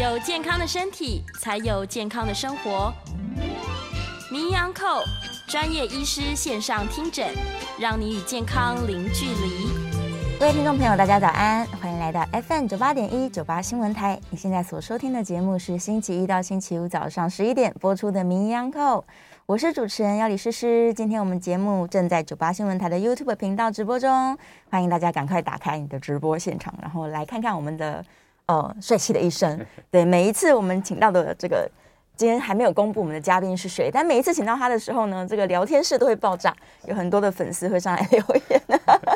[0.00, 2.90] 有健康的身体，才有健康的生活。
[4.32, 5.02] 名医昂扣
[5.46, 7.28] 专业医师线上听诊，
[7.78, 9.68] 让你与健康零距离。
[10.38, 14.18] 各位听众朋友，大家早安，欢迎来到 FM 九八点一九八新闻台。
[14.30, 19.04] 你现在所收听的节目是星期一到星期五早上十一点播出的名医昂扣，
[19.44, 20.94] 我是主持人要李诗诗。
[20.94, 24.38] 今天我们节目正在九八新闻台的 YouTube 频道直播中，
[24.70, 28.02] 欢迎大家赶快打开你的直播现场，然后来看看我们的
[28.50, 29.64] 呃帅气的一生。
[29.90, 31.70] 对，每一次我们请到的这个。
[32.16, 38.62] 今天还没有公布我们的嘉宾是谁，但每一次请到他的时候呢，这个聊天室都会爆炸，有很多的粉丝会上来留言。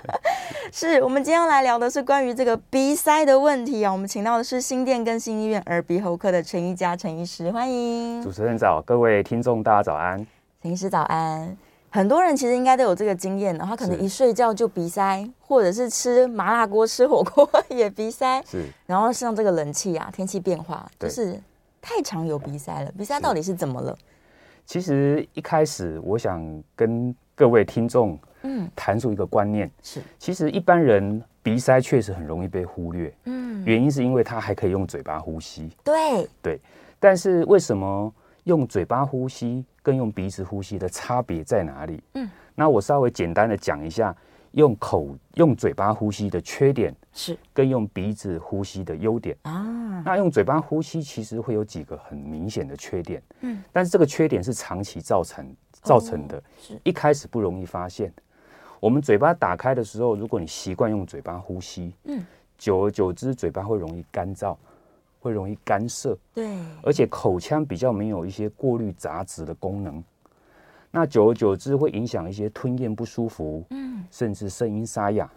[0.73, 8.23] 是我们今天要来聊的是关于这个鼻塞的问题啊，我们请到的是新店跟新医院耳鼻喉科的陈一家陈医师，欢迎。
[8.23, 10.27] 主持人早，各位听众大家早安。
[10.63, 11.55] 陈医师早安。
[11.95, 18.43] 很多人其实应该都有这个经验，的，他可能一睡觉就鼻塞，或者是吃麻辣锅、吃火锅也鼻塞。
[18.43, 18.67] 是。
[18.85, 21.41] 然后像这个冷气啊，天气变化，就是。
[21.87, 23.95] 太常有鼻塞了，鼻塞到底是怎么了？
[24.65, 26.43] 其实一开始我想
[26.75, 36.59] 跟各位听众嗯谈出一个观念是，其实一般人鼻塞确实很容易被忽略，嗯，原因是因为他还可以用嘴巴呼吸，对对，
[36.99, 38.11] 但是为什么
[38.45, 42.03] 用嘴巴呼吸跟用鼻子呼吸的差别在哪里？
[42.15, 44.13] 嗯，那我稍微简单的讲一下。
[44.55, 50.01] 用口用嘴巴呼吸的缺点是，跟用鼻子呼吸的优点啊。
[50.05, 58.15] 那用嘴巴呼吸其实会有几个很明显的缺点，嗯，但是这个缺点是长期造成造成的，是一开始不容易发现。
[58.79, 62.25] 我们嘴巴打开的时候，如果你习惯用嘴巴呼吸，嗯，
[62.57, 64.57] 久而久之，嘴巴会容易干燥，
[65.25, 66.47] 会容易干涩，对，
[66.83, 70.05] 而且口腔比较没有一些过滤杂质的功能。
[70.91, 75.29] 那久而久之会影响一些吞咽不舒服，嗯，甚至声音沙哑。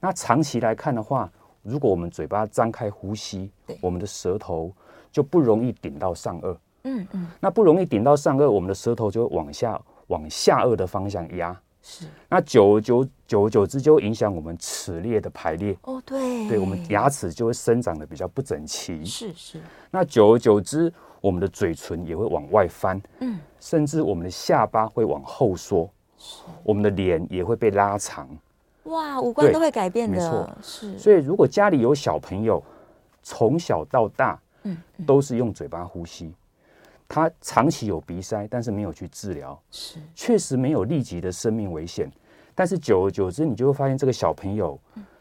[0.00, 1.30] 那长期来看的话，
[1.62, 3.50] 如果我们嘴巴张开呼吸，
[3.82, 4.72] 我们的舌头
[5.12, 7.26] 就不容易顶到上颚，嗯嗯。
[7.38, 12.06] 那不容易顶到上颚，我们的舌头就会往下往下颚的方向压，是。
[12.28, 19.60] 那久而久久而久之就会影响我们齿列的排列，哦对，对我们牙齿就会生长的比较不整齐，是是。
[19.92, 20.92] 那久而久之。
[21.24, 25.88] 我们的嘴唇也会往外翻，嗯，甚至我们的下巴会往后缩，
[26.62, 28.28] 我们的脸也会被拉长，
[28.82, 30.98] 哇，五官都会改变的，没错，是。
[30.98, 32.62] 所以如果家里有小朋友，
[33.22, 36.30] 从小到大，嗯，都是用嘴巴呼吸，
[37.08, 42.10] 他长期有鼻塞，但是没有去治疗，是，确实没有立即的生命危险，
[42.54, 44.78] 但是久而久之，你就会发现这个小朋友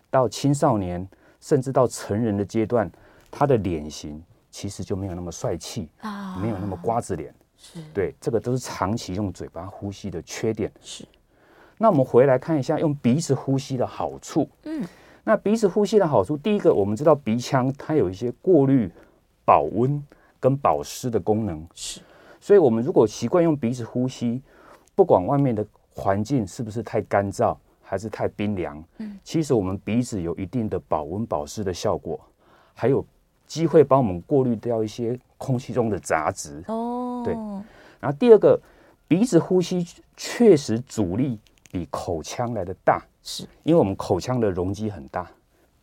[0.10, 1.08] 到青少年，
[1.40, 2.92] 甚至到成人的阶段，
[3.32, 4.24] 他的脸型。
[4.56, 7.80] 其实就没有那么帅气啊，没有那么瓜子脸，是。
[7.92, 10.72] 对，这个都是长期用嘴巴呼吸的缺点。
[10.80, 11.04] 是，
[11.80, 14.48] 那我们回来看一下用鼻子呼吸的好处。
[14.66, 14.88] 嗯，
[15.24, 18.92] 那鼻子呼吸的好处，第一个我们知道鼻腔它有一些过滤、
[19.44, 20.00] 保温
[20.44, 21.66] 跟保湿的功能。
[21.74, 22.02] 是，
[22.42, 24.42] 所以我们如果习惯用鼻子呼吸，
[24.94, 25.66] 不管外面的
[25.96, 32.20] 环境是不是太干燥还是太冰凉，嗯，其实我们鼻子有一定的保温保湿的效果，
[32.74, 33.06] 还有。
[33.46, 37.34] 机会帮我们过滤掉一些空气中的杂质哦，对。
[38.00, 38.60] 然后第二个，
[39.08, 39.86] 鼻子呼吸
[40.18, 41.38] 确实阻力
[41.70, 45.30] 比口腔来的大，是因为我们口腔的容积很大，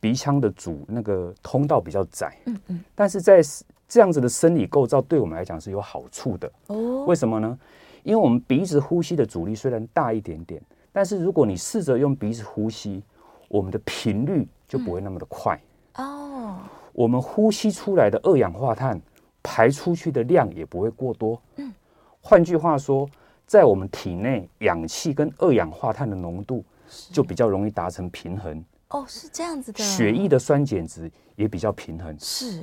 [0.00, 2.84] 鼻腔的主那个通道比较窄，嗯嗯。
[2.94, 3.40] 但是在
[3.90, 7.04] 这样子的生理构造对我们来讲是有好处的哦。
[7.06, 7.58] 为什么呢？
[8.04, 10.62] 因为我们鼻子呼吸的阻力虽然大一点点，
[10.92, 13.02] 但是如果你试着用鼻子呼吸，
[13.48, 15.60] 我们的频率就不会那么的快
[15.96, 16.56] 哦。
[16.92, 19.00] 我们呼吸出来的二氧化碳
[19.42, 21.42] 排出去的量也不会过多。
[21.56, 21.72] 嗯，
[22.20, 23.08] 换句话说，
[23.44, 26.64] 在我们体内，氧气跟二氧化碳的浓度
[27.10, 28.64] 就比较容易达成平衡。
[28.90, 29.82] 哦，是这样子的。
[29.82, 32.16] 血液的酸碱值也比较平衡。
[32.18, 32.62] 是。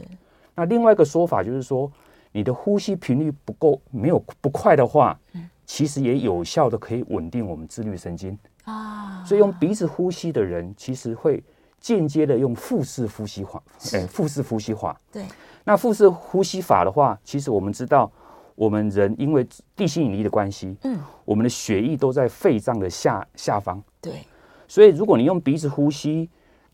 [0.57, 1.89] 那另外一个说法就是说，
[2.33, 9.23] 你的呼吸频率不够，没有不快的话，嗯，其实也有效的可以稳定我们自律神经啊。
[9.23, 11.41] 所以用鼻子呼吸的人，其实会。
[11.79, 13.61] 间接的用腹式呼吸法，
[13.93, 14.99] 哎，腹式呼吸法。
[15.11, 15.23] 对，
[15.63, 18.11] 那腹式呼吸法的话，其实我们知道，
[18.55, 23.81] 我们人因为地心引力的关系，嗯，我们的血液都在肺脏的下下方。
[24.01, 24.25] 对，
[24.67, 26.27] 所以如果你用鼻子呼吸，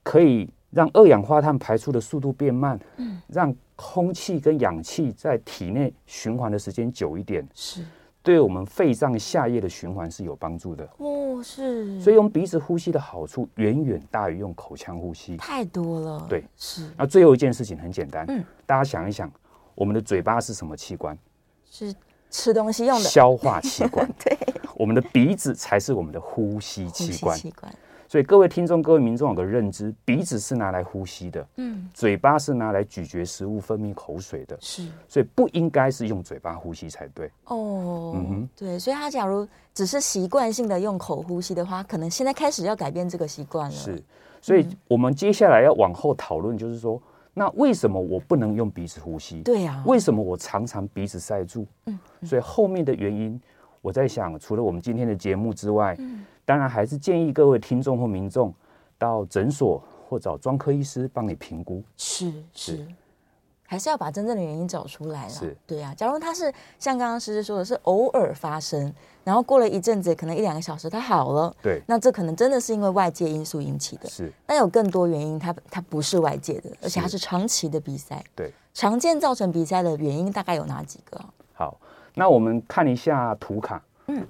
[0.03, 7.47] 可以让二氧化碳排出的速度变慢，嗯，让空气跟氧气在体内循环的时间久一点。
[7.53, 7.83] 是。
[8.21, 16.25] 对我们肺脏下叶的循环是有帮助的哦，是，所以用鼻子呼吸的好处远远大于用口腔呼吸，太多了。
[16.29, 16.89] 对，是。
[16.97, 19.29] 那最后一件事情很简单，嗯，大家想一想，
[19.75, 21.17] 我们的嘴巴是什么器官？
[21.69, 21.93] 是
[22.29, 24.09] 吃东西用的消化器官。
[24.23, 24.37] 对，
[24.75, 27.37] 我们的鼻子才是我们的呼吸器官。
[28.13, 37.25] 所以各位听众、各位民众有个认知，鼻子是拿来呼吸的，嗯，嘴巴是拿来咀嚼食物、分泌口水的，是，所以不应该是用嘴巴呼吸才对。
[37.45, 43.75] 哦，嗯哼，对，所以他假如只是习惯性的用口呼吸的话，可能现在开始要改变这个习惯了。
[43.75, 43.99] 是，
[44.39, 47.01] 所以我们接下来要往后讨论，就是说。
[47.33, 49.41] 那为什么我不能用鼻子呼吸？
[49.41, 51.65] 对呀、啊，为什么我常常鼻子塞住？
[51.87, 53.41] 嗯，嗯，所以后面的原因，
[53.81, 58.53] 我在想，除了我们今天的节目之外，嗯，当然还是建议各位听众或民众
[58.97, 61.83] 到诊所或找专科医师帮你评估。
[61.97, 62.85] 是是。
[63.65, 65.29] 还是要把真正的原因找出来了。
[65.29, 65.95] 是，对啊。
[65.95, 68.93] 假如他是像刚刚诗诗说的，是偶尔发生，
[69.23, 71.55] 然后过了一阵子，可能一两个小时他好了。
[71.59, 71.81] 对。
[71.87, 74.07] 那这可能真的是因为外界因素引起的。
[74.07, 74.31] 是。
[74.45, 78.23] 但有更多原因，它它不是外界的，而且它是长期的比赛。
[78.35, 78.51] 对。
[78.75, 81.19] 常见造成比赛的原因大概有哪几个？
[81.53, 81.79] 好，
[82.13, 83.81] 那我们看一下图卡。
[84.07, 84.23] 嗯。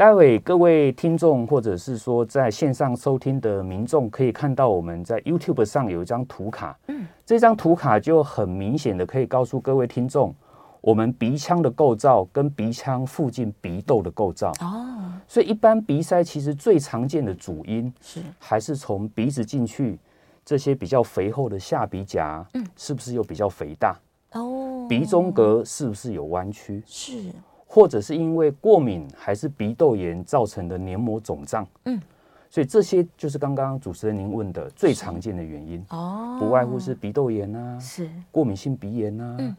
[0.00, 6.74] 待会各位听众，或者是说在线上收听的民众，可以看到我们在 YouTube 上有一张图卡。
[6.86, 10.34] 嗯，这张图卡就很明显的可以告诉各位听众，
[10.80, 14.52] 我们鼻腔的构造跟鼻腔附近鼻窦的构造。
[14.62, 19.98] 哦，所以一般鼻塞其实最常见的主因是还是从鼻子进去
[20.46, 23.94] 这些比较肥厚的下鼻夹，嗯，是不是又比较肥大？
[24.32, 26.82] 哦，鼻中隔是不是有弯曲？
[26.86, 27.30] 是。
[27.72, 32.00] 或者是因为过敏还是鼻窦炎造成的黏膜肿胀，嗯，
[32.50, 35.80] 所以这些就是刚刚主持人您问的最常见的原因。
[35.90, 38.10] 哦，不外乎是鼻窦炎啊，是。
[38.32, 39.56] 过敏性鼻炎啊，嗯。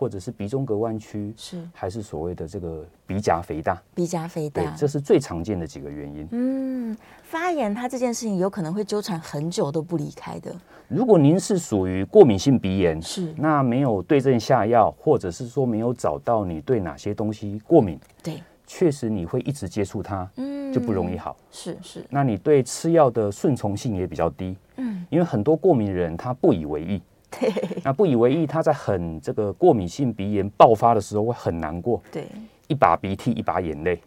[0.00, 3.78] 或者是鼻中隔弯曲，是还是所谓的这个鼻夹肥大？
[3.94, 6.26] 鼻夹肥大，对，这是最常见的几个原因。
[6.30, 10.56] 嗯，发炎它这件事情有可能会纠缠很久都不离开的。
[10.88, 21.36] 如果您是属于过敏性鼻炎，是那没有对症下药，或者是说没有找到你对哪些东西过敏，对，确实你会一直接触它，嗯，就不容易好。
[21.50, 27.02] 是是，那你对吃药的顺从性也比较低，嗯，因为很多过敏人他不以为意。
[27.30, 27.52] 对，
[27.84, 32.26] 那不以为意，他在很这个过敏性鼻炎爆发的时候会很难过，对，
[32.66, 34.00] 一把鼻涕一把眼泪，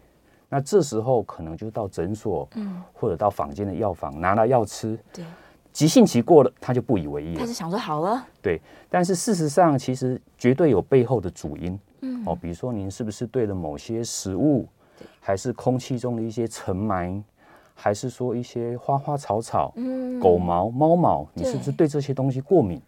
[0.48, 5.24] 那这时候可能就到诊所，嗯，或者到坊间的药房拿了药吃，对，
[5.72, 8.60] 急性期过了，他就不以为意了，他是想说好了，对，
[8.90, 14.68] 但是事实上其实绝对有背后的主因，嗯，哦，比如说您是不是对了某些食物，
[15.18, 17.22] 还是空气中的一些尘霾，
[17.74, 22.80] 还是说一些花花草草，嗯，狗毛、猫毛，你是不是对这些东西过敏？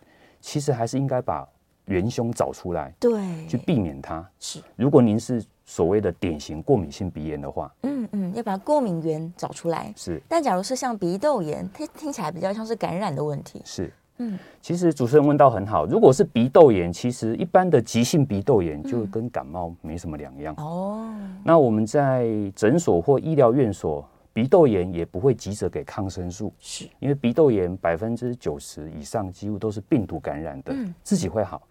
[0.47, 1.45] 其实还是应该把
[1.87, 4.25] 元凶找出来，对，去避免它。
[4.39, 9.93] 是，如果您是所谓的典型过敏性鼻炎的话，嗯嗯，要把过敏源找出来。
[9.97, 13.61] 是，但假如是像鼻窦炎，它听起来比较像是感染的问题。
[13.65, 20.55] 是，嗯，其实主持人问到很好，如果是鼻窦炎，其实一般的急性鼻窦炎就跟感冒没什么两样。
[20.59, 21.13] 哦，
[21.43, 24.09] 那我们在诊所或医疗院所。
[24.37, 31.63] 鼻窦炎也不会急着给抗生素，是因为鼻窦炎百分之九十以上几乎都是病毒感染的，嗯，自己会好。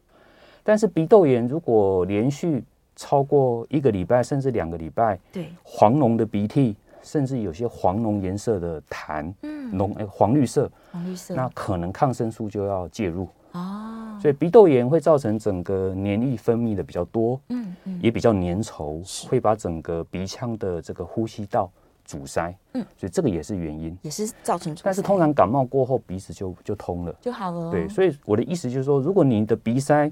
[0.64, 2.64] 但是鼻窦炎如果连续
[2.96, 14.18] 超过一个礼拜甚至两个礼拜，对，黄脓的鼻涕，甚至有些黄脓颜色的痰，嗯，脓诶黄绿色，黄绿色，那可能抗生素就要介入哦。
[14.20, 21.72] 所以鼻窦炎会造成整个黏液分泌的比较多，嗯嗯，也比较粘稠，会把整个鼻腔的这个呼吸道。
[22.06, 24.74] 阻塞，嗯，所以这个也是原因，也是造成。
[24.84, 27.72] 但是通常感冒过后鼻子就就通了，就好了。
[27.72, 30.10] 对，所以我的意思就是说，如果你的鼻塞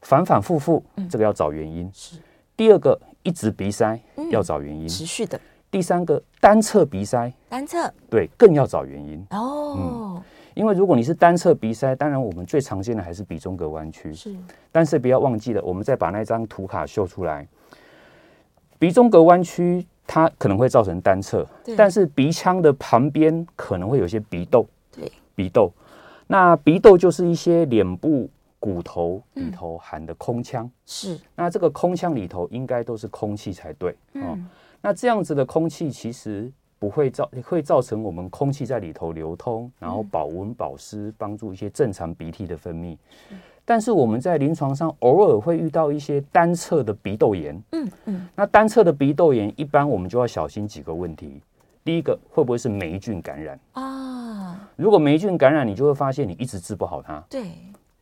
[0.00, 1.88] 反反复复，这个要找原因。
[1.92, 2.16] 是。
[2.56, 5.38] 第二个，一直鼻塞要找原因，持续的。
[5.70, 9.24] 第三个，单侧鼻塞，单侧，对，更要找原因。
[9.30, 9.74] 哦。
[9.76, 10.22] 嗯，
[10.54, 14.14] 因为如果你是单侧鼻塞，当然我们最常见的还是鼻中隔弯曲。
[14.14, 14.34] 是。
[14.72, 17.46] 但是不要忘记了，我们再把那张图卡秀出来，
[18.78, 19.86] 鼻中隔弯曲。
[20.06, 21.46] 它可能会造成单侧，
[21.76, 24.66] 但是鼻腔的旁边可能会有些鼻窦。
[24.92, 25.72] 对，鼻窦，
[26.26, 28.28] 那鼻窦就是一些脸部
[28.60, 30.70] 骨头里头含的空腔。
[30.86, 33.96] 是，那这个空腔里头应该都是空气才对。
[34.14, 34.38] 哦，
[34.80, 42.96] 那这样子的空气其实不会造，会造成我们空气在里头流通，然后保温保湿，帮助一些正常鼻涕的分泌。
[43.64, 51.40] 但是我们在临床上偶尔会遇到一些单侧的鼻窦炎，嗯嗯，那单侧的鼻窦炎一般我们就要小心几个问题。
[51.82, 54.68] 第一个会不会是霉菌感染啊？
[54.76, 57.22] 如果霉菌感染，你就会发现你一直治不好它。
[57.28, 57.52] 对，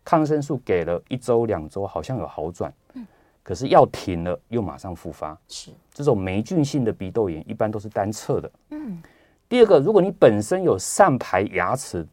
[0.05, 3.07] 抗生素给了一周两周好像有好转，嗯，
[3.43, 5.39] 可是药停了又马上复发。
[5.47, 8.51] 是这种霉菌性的鼻窦炎一般都是单侧的。
[8.71, 9.01] 嗯，
[9.49, 12.05] 第二个，如果你本身有上排牙齿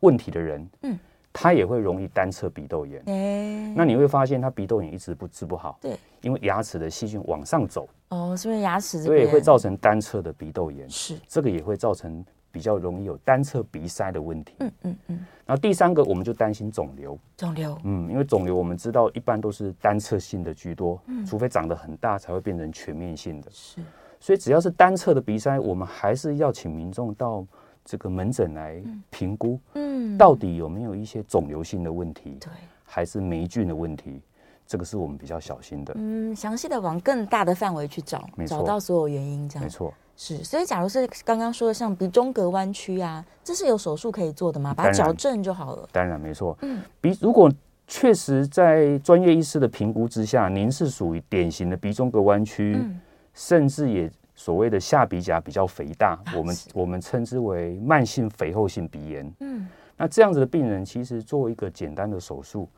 [0.00, 0.98] 问题的人，嗯。
[1.34, 3.02] 他也会容易单侧鼻窦炎。
[3.06, 5.76] 哎，那你会发现他鼻窦炎一直不治不好。
[5.80, 7.88] 对，因为牙齿的细菌往上走。
[8.10, 9.02] 哦，是因为牙齿。
[9.02, 10.88] 对，会造成单侧的鼻窦炎。
[10.88, 14.54] 是，这个也会造成比较容易有单侧鼻塞的问题。
[14.60, 15.26] 嗯嗯嗯。
[15.44, 17.18] 然后第三个，我们就担心肿瘤。
[17.36, 17.76] 肿瘤。
[17.82, 23.50] 嗯，因为肿瘤我们知道一般都是单侧性的居多，嗯，除非长得很大才会变成全面性的。
[23.50, 23.82] 是。
[24.20, 27.44] 所以只要是单侧的鼻塞，我们还是要请民众到
[27.84, 32.50] 这个门诊来评估，嗯，到底有没有一些肿瘤性的问题，对，
[32.82, 34.22] 还是霉菌的问题，
[34.66, 35.92] 这个是我们比较小心的。
[35.96, 39.92] 嗯，详细的往更大的范围去找，找到所有原因，这样没错。
[40.16, 44.72] 是，所以假如是刚刚说的像鼻中隔弯曲啊，这是有手术可以做的吗？
[44.72, 45.88] 把它矫正就好了。
[45.92, 46.56] 当然没错。
[46.62, 47.52] 嗯，鼻如果
[47.86, 52.76] 确实在专业医师的评估之下，您是属于典型的鼻中隔弯曲。
[52.78, 53.00] 嗯
[53.36, 59.32] 甚至也所谓的下鼻甲比较肥大，我们我们称之为慢性肥厚性鼻炎。
[59.40, 62.68] 嗯，那这样子的病人其实做一个简单的手术，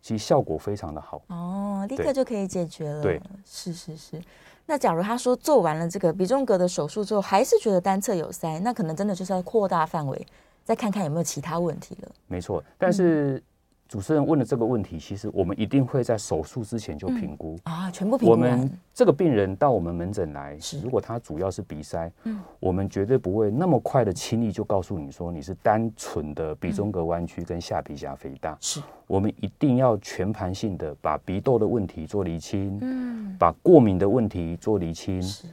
[0.00, 1.20] 其实效果非常的好。
[1.26, 3.02] 哦，立刻就可以解决了。
[3.02, 4.22] 对，是是是。
[4.66, 10.26] 那假如他说做完了这个鼻中隔的手术之后，还是觉得单侧有塞，那可能真的就是要扩大范围，
[10.64, 12.08] 再看看有没有其他问题了。
[12.28, 13.42] 没错，但是。
[13.90, 18.30] 嗯主持人问的这个问题，其实我们一定会在手术之前就评估、嗯、啊，全部评估。
[18.30, 28.56] 我们这个病人到我们门诊来，如果他主要是鼻塞，嗯，我们绝对不会那么快的轻易就告诉你说你是单纯的鼻中隔弯曲跟下鼻夹肥大。
[28.60, 35.20] 是，我们一定要全盘性的把鼻窦的问题做厘清，嗯，把过敏的问题做厘清。
[35.20, 35.48] 是。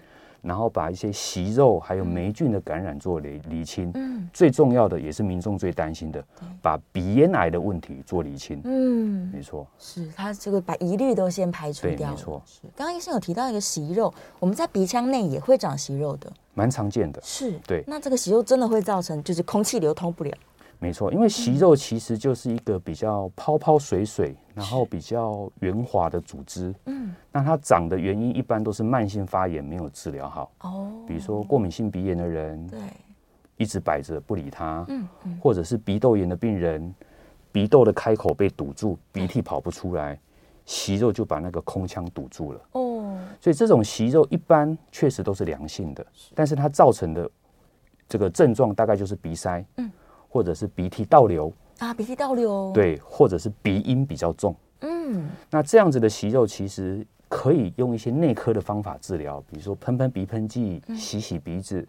[0.48, 6.24] 然后把一些息肉还有霉菌的感染做厘厘清，嗯，最重要的也是民众最担心的，
[6.62, 12.42] 把鼻咽癌的问题做厘清，嗯，没错，是他这个把疑虑都先排除掉，没错。
[12.46, 12.62] 是。
[12.77, 17.60] 刚刚医生有提到一个息肉，我们在鼻腔内也会长息肉的，蛮常见的，是。
[17.68, 17.84] 对。
[17.86, 20.32] 那这个息肉真的会造成就是空气流通不了？
[20.80, 26.74] 没错，因为息肉其实就是一个比较泡泡水水，然后比较圆滑的组织。
[26.86, 26.97] 嗯，
[27.31, 30.51] 那它长的原因一般都是慢性发炎没有治疗好。
[30.62, 32.79] 哦，比如说过敏性鼻炎的人，对，
[33.57, 34.86] 一直摆着不理它。
[34.89, 35.07] 嗯，
[35.41, 36.93] 或者是鼻窦炎的病人，
[37.51, 40.19] 鼻窦的开口被堵住，鼻涕跑不出来，
[40.65, 42.62] 息肉就把那个空腔堵住了。
[42.74, 47.29] 哦，所以这种息肉一般确实都是良性的，但是它造成的
[48.07, 49.65] 这个症状大概就是鼻塞。
[49.77, 49.91] 嗯。
[50.29, 61.86] 或者是鼻涕倒流啊，鼻涕倒流，对，或者是鼻音比较重，嗯，那这样子的息肉其实可以用一些内科的方法治疗，比如说喷喷鼻喷剂、嗯、洗洗鼻子，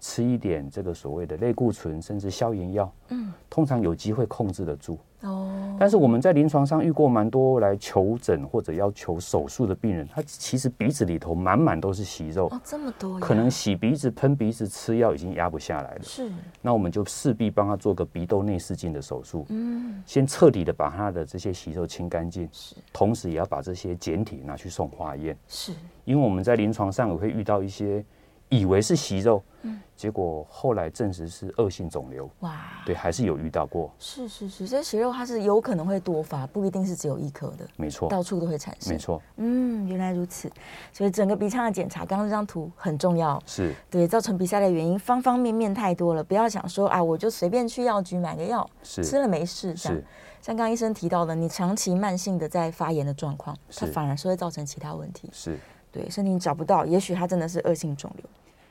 [0.00, 4.98] 吃一点这个所谓的类固醇，甚至消炎药，嗯，通常有机会控制得住。
[5.20, 16.02] 哦，但是我们在临床上遇过蛮多来求诊或者要求手术的病人，他其实鼻子里头满满都是息肉，哦，这么多，可能洗鼻子、喷鼻子、吃药已经压不下来了。
[16.02, 25.74] 是，那我们就势必帮他做个鼻窦内视镜的手术，嗯，先彻底的把他的这些息肉清干净，是，同时也要把这些简体拿去送化验，是，
[26.06, 28.02] 因为我们在临床上也会遇到一些。
[28.50, 32.28] 以为是息肉，嗯，结果后来证实是恶性肿瘤。
[32.40, 33.90] 哇，对，还是有遇到过。
[33.98, 37.66] 是是是，这息肉它是有可能会多发，不一定是只有一颗的。
[37.76, 38.92] 没错，到处都会产生。
[38.92, 40.50] 没错，嗯，原来如此。
[40.92, 43.40] 所以整个鼻腔的检查，刚刚这张图很重要。
[43.46, 49.72] 是，对，造成鼻塞的原因方方面面太多了，不要想说啊，我就随便去药局买个药，是吃了没事。
[49.74, 50.04] 这样，是
[50.42, 55.28] 像刚刚医生提到的，你长期慢性的在发炎的状况，它反而是会造成其他问题。
[55.32, 55.56] 是。
[55.92, 58.24] 对，身体找不到，也许它真的是恶性肿瘤。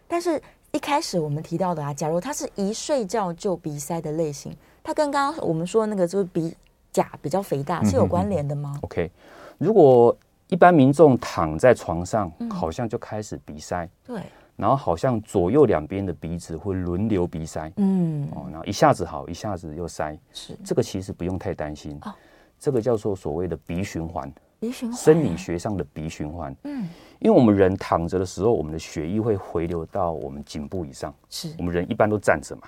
[0.07, 6.53] 但是，一开始我们提到的啊，假如它是一睡觉就鼻塞的类型，它跟刚刚我们说的那个就是鼻
[6.91, 8.73] 甲比较肥大是有关联的吗？
[8.75, 9.11] 嗯？OK，
[9.57, 10.15] 如果
[10.47, 14.23] 一般民众躺在床上，好像就开始鼻塞，嗯、对，
[14.55, 22.11] 然后好像左右两边的鼻子会轮流鼻塞，嗯，哦，然后一下子好，一下子又塞，是这个其实不用太担心，哦、
[22.57, 24.31] 这个叫做所谓的鼻循环。
[24.59, 26.53] 鼻循环，生理学上的鼻循环。
[26.63, 31.13] 嗯，因为我们人躺着的时候，我们的血液会回流到我们颈部以上。
[31.29, 32.63] 是，我们人一般都站着嘛。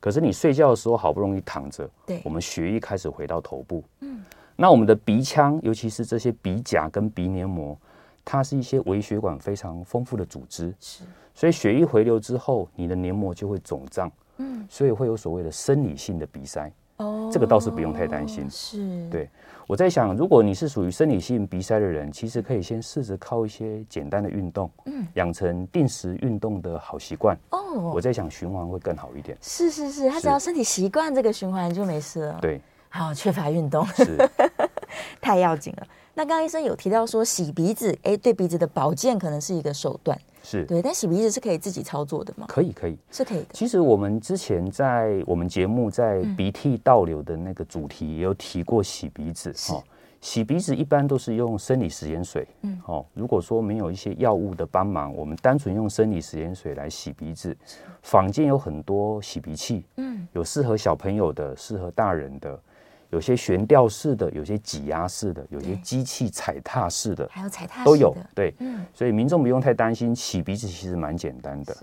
[0.00, 3.84] 可是你睡觉的时候，好不容易躺着，对，我们血液开始回到头部。
[4.00, 4.20] 嗯，
[4.56, 7.78] 那我们的鼻腔，尤其是这些鼻甲跟鼻黏膜，
[8.24, 10.74] 它是一些微血管非常丰富的组织。
[10.80, 11.04] 是，
[11.34, 14.10] 所以血液回流之后，你的黏膜就会肿胀。
[14.38, 16.72] 嗯，所以会有所谓的生理性的鼻塞。
[16.98, 18.48] 哦，这个倒是不用太担心。
[18.50, 19.28] 是，对。
[19.68, 27.36] 我在想，如果你是属于生理性鼻塞的人，其实可以先试着靠一些简单的运动，嗯，养成定时运动的好习惯。
[27.50, 29.38] 哦，我在想循环会更好一点。
[29.40, 32.38] 是是是，他只要身体习惯这个循环就没事了。
[32.42, 34.16] 对，好，缺乏运动是
[35.22, 35.86] 太要紧了。
[36.14, 40.18] 那刚刚医生有提到说洗鼻子，哎，对鼻子的保健可能是一个手段。
[40.42, 42.46] 是对，但洗鼻子是可以自己操作的吗？
[42.48, 43.46] 可以，可以，是可以的。
[43.52, 49.76] 其实我们之前在我们节目在鼻涕倒流的那个主题也有提过洗鼻子哈。
[49.76, 49.82] 哦
[50.22, 57.56] 洗鼻子一般都是用生理食盐水，嗯，哦，如果说没有一些药物的帮忙，我们单纯用生理食盐水来洗鼻子。
[58.02, 62.56] 坊间有很多洗鼻器，嗯，有适合小朋友的，适合大人的，
[63.12, 71.76] 有些悬吊式的，有些挤压式的，有些机器踩踏式的，还有踩踏都有，对，嗯，所以民众不用太担心，洗鼻子其实蛮简单的。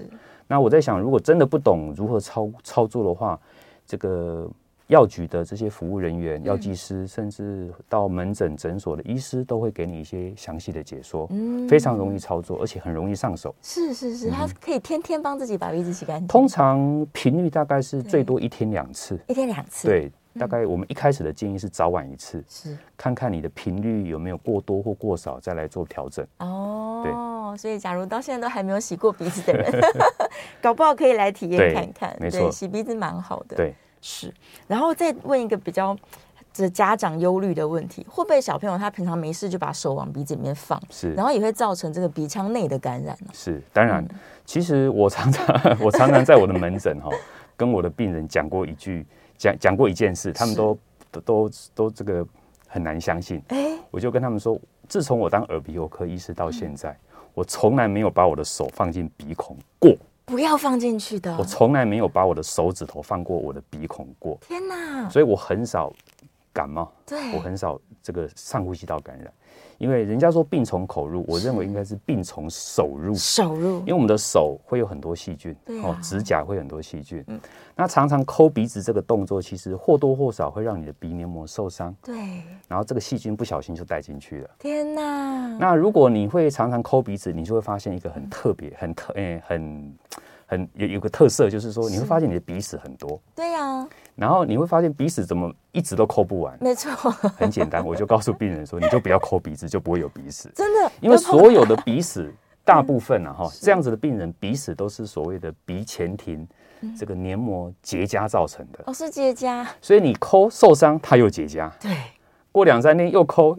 [0.48, 3.40] 那我在想，如果真的不懂如何操操作的话，
[3.88, 4.50] 这个。
[4.90, 13.54] 药局的这些服务人员、药剂师，甚至到门诊诊所的医师，都会给你一些详细的解说，嗯，非常容易操作，而且很容易上手。
[13.62, 16.28] 是是是，他可以天天帮自己把鼻子洗干净。
[16.28, 19.88] 通常频率大概是最多一天两次，一天两次。
[19.88, 26.26] 对，大概我们一开始的建议是早晚一次，是看看你的频率有没有过多或过少，再来做调整。
[26.38, 29.72] 哦，对，所以假如到现在都还没有洗过鼻子的人，
[30.62, 32.18] 搞不好可以来体验看看。
[32.20, 33.56] 没错，洗鼻子蛮好的。
[33.56, 33.74] 对。
[34.02, 34.34] 是，
[34.66, 35.94] 然后再问一个比较
[36.54, 40.82] 这家长忧虑的问题：会不会小朋友他平常没事就把手往鼻子里面放？
[40.90, 43.32] 是，然后也会造成这个鼻腔内的感染呢？
[43.34, 44.10] 是，当然，嗯、
[44.46, 45.46] 其实我常常
[45.84, 47.10] 我常常在我的门诊哈，
[47.58, 49.06] 跟我的病人讲过一句，
[49.40, 50.78] 讲讲过一件事，他们都
[51.10, 52.24] 都都都这个
[52.68, 53.42] 很难相信。
[53.48, 59.96] 哎，我就跟他们说，自从我当耳鼻喉科医师到现在，嗯、我从来没有把我的手放进鼻孔过。
[60.26, 61.36] 不要放进去的。
[61.38, 64.38] 我从来没有把我的手指头放过我的鼻孔过。
[64.42, 65.10] 天哪！
[65.10, 65.92] 所以我很少
[66.60, 66.92] 感冒。
[67.06, 69.32] 对，我很少这个上呼吸道感染。
[69.78, 73.16] 因为人家说病从口入，我认为应该是病从手入。
[73.16, 77.24] 手入，因为我们的手会有很多细菌，哦，指甲会很多细菌。
[77.28, 77.40] 嗯，
[77.76, 81.96] 那常常抠鼻子这个动作，其实或多或少会让你的鼻黏膜受伤。
[82.02, 82.14] 对，
[82.68, 84.50] 然后这个细菌不小心就带进去了。
[84.60, 85.58] 天哪！
[85.58, 89.98] 那如果你会常常抠鼻子，你就会发现一个很特别、很特、诶，很。
[90.50, 93.22] 很有有个特色，就是说你会发现你的鼻屎很多。
[93.36, 93.88] 对呀。
[94.16, 96.58] 然后你会发现鼻屎怎么一直都抠不完。
[96.60, 96.92] 没错。
[97.38, 100.50] 很简单，我就告诉病人说，你就不要抠鼻子，就不会有鼻屎。
[100.58, 100.92] 真的。
[101.00, 102.34] 因为所有的鼻屎，
[102.66, 106.48] 大部分啊哈， 这样子的病人鼻屎都是所谓的鼻前庭
[106.98, 108.80] 这个黏膜结痂造成的。
[108.88, 109.64] 哦，是结痂。
[109.80, 111.72] 所以你抠受伤，它又结痂。
[111.80, 111.96] 对。
[112.52, 113.56] 过两三天又抠。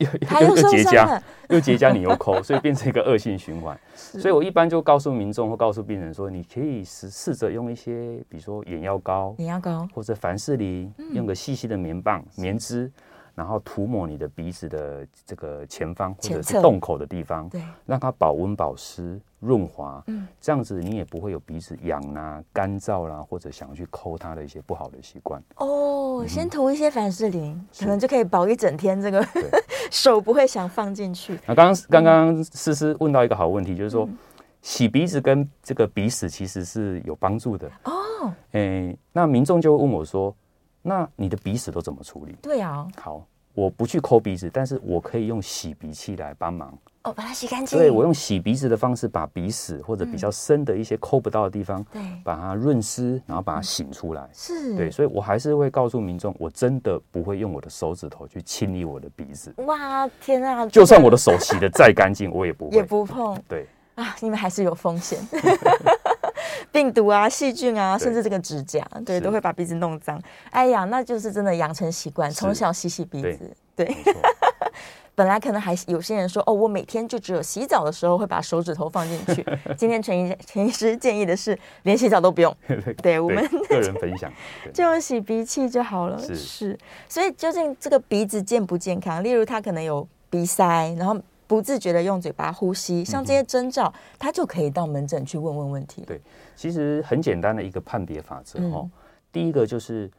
[0.00, 0.08] 又
[0.40, 3.78] 又又结痂，又结痂，你又抠，所以变成一个恶性循环。
[3.94, 12.90] 所以我一般就告诉民众或告诉病人说，你可以试试着用一些，比如说眼药膏、眼药膏或者凡士林，用个细细的棉棒、棉织。
[13.40, 25.42] 然后涂抹你的鼻子的这个前方或者是洞口的地方，对，让它保温保湿润滑，嗯，这样子你也不会有鼻子痒啊、干燥啦，或者想要去抠它的一些不好的习惯。
[25.56, 29.26] 哦，先涂一些凡士林，可能就可以保一整天，这个
[29.90, 31.40] 手不会想放进去。
[31.46, 34.06] 那刚刚刚刚诗诗问到一个好问题，就是说
[34.60, 37.66] 洗鼻子跟这个鼻屎其实是有帮助的。
[37.84, 38.30] 哦。
[38.50, 40.36] 哎，那民众就问我说，
[40.82, 42.34] 那你的鼻屎都怎么处理？
[42.42, 43.24] 对啊，好。
[43.52, 47.76] 我不去抠鼻子，但是我可以用洗鼻器来帮忙哦，把它洗干净。
[47.76, 54.30] 对，我用洗鼻子的方式，把鼻屎或者比较深的一些抠不到的地方，对，把它润湿，然后把它醒出来。
[54.32, 59.52] 是，对，所以我还是会告诉民众，我真的不会用我的手指头去清理我的鼻子。
[59.66, 60.64] 哇，天啊！
[60.66, 63.36] 就算我的手洗的再干净，我也不会， 也不碰。
[63.48, 63.66] 对
[63.96, 65.18] 啊，你们还是有风险。
[66.72, 70.20] 病毒啊、细菌啊，甚至这个指甲，对，都会把鼻子弄脏。
[70.50, 73.50] 哎呀，那就是真的养成习惯，从小洗洗鼻子。
[73.74, 73.96] 对，
[75.14, 79.44] 本来可能还有些人说，哦，我每天就只有洗澡的时候会把手指头放进去。
[79.76, 82.54] 今天陈医陈医师建议的是，连洗澡都不用。
[83.02, 84.32] 对，我们个人分享，
[84.72, 86.18] 就用洗鼻器就好了。
[86.34, 86.78] 是，
[87.08, 89.24] 所以究竟这个鼻子健不健康？
[89.24, 91.20] 例如他可能有鼻塞，然后。
[91.50, 96.04] 不自觉的用嘴巴呼吸，像这些征兆，他就可以到门诊去问问问题。
[96.06, 96.20] 对，
[96.60, 98.86] 其实很简单的一个判别法则哦。
[99.32, 100.10] 第一个就是，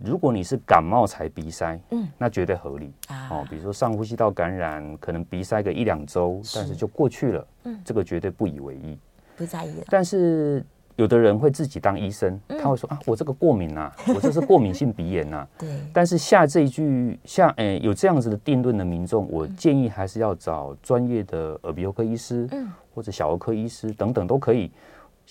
[0.00, 2.92] 如果你是感冒才鼻塞，嗯，那绝对合理
[3.28, 3.44] 哦。
[3.50, 8.96] 比如说上呼吸道感染，可能鼻塞个一两周，但是就过去了，嗯，这个绝对不以为意，
[9.36, 9.84] 不在意了。
[9.88, 10.64] 但是。
[10.96, 15.48] 有的人会自己当医生，他会说啊，我这个过敏啊， 我这是过敏性鼻炎呐。
[15.56, 15.80] 对。
[15.94, 24.70] 但是下这一句，下诶有这样子的定论的民众，我建议还是要找专业的耳鼻喉科医师，嗯，或者小儿科医师等等都可以，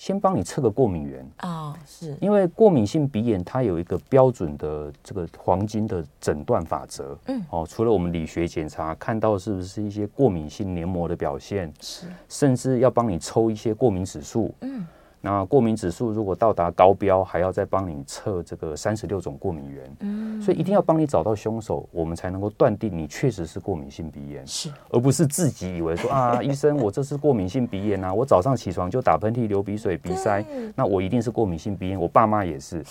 [0.00, 1.76] 先帮你测个过敏源啊。
[1.86, 2.16] 是。
[2.22, 14.86] 因为过敏性鼻炎它有一个标准的这个黄金的诊断法则，嗯，哦，除了我们理学检查看到是不是一些过敏性黏膜的表现，是，甚至要帮你抽一些过敏指数，嗯。
[15.20, 19.96] 那过敏指数如果到达高标，还要再帮你测这个三十六种过敏源。
[20.00, 32.82] 嗯，所以一定要帮你找到凶手，我们才能够断定你确实是过敏性鼻炎，是，而不是自己以为说啊，医生，我这是过敏性鼻炎啊，我早上起床就打喷嚏、流鼻水、鼻塞，那我一定是过敏性鼻炎，我爸妈也是。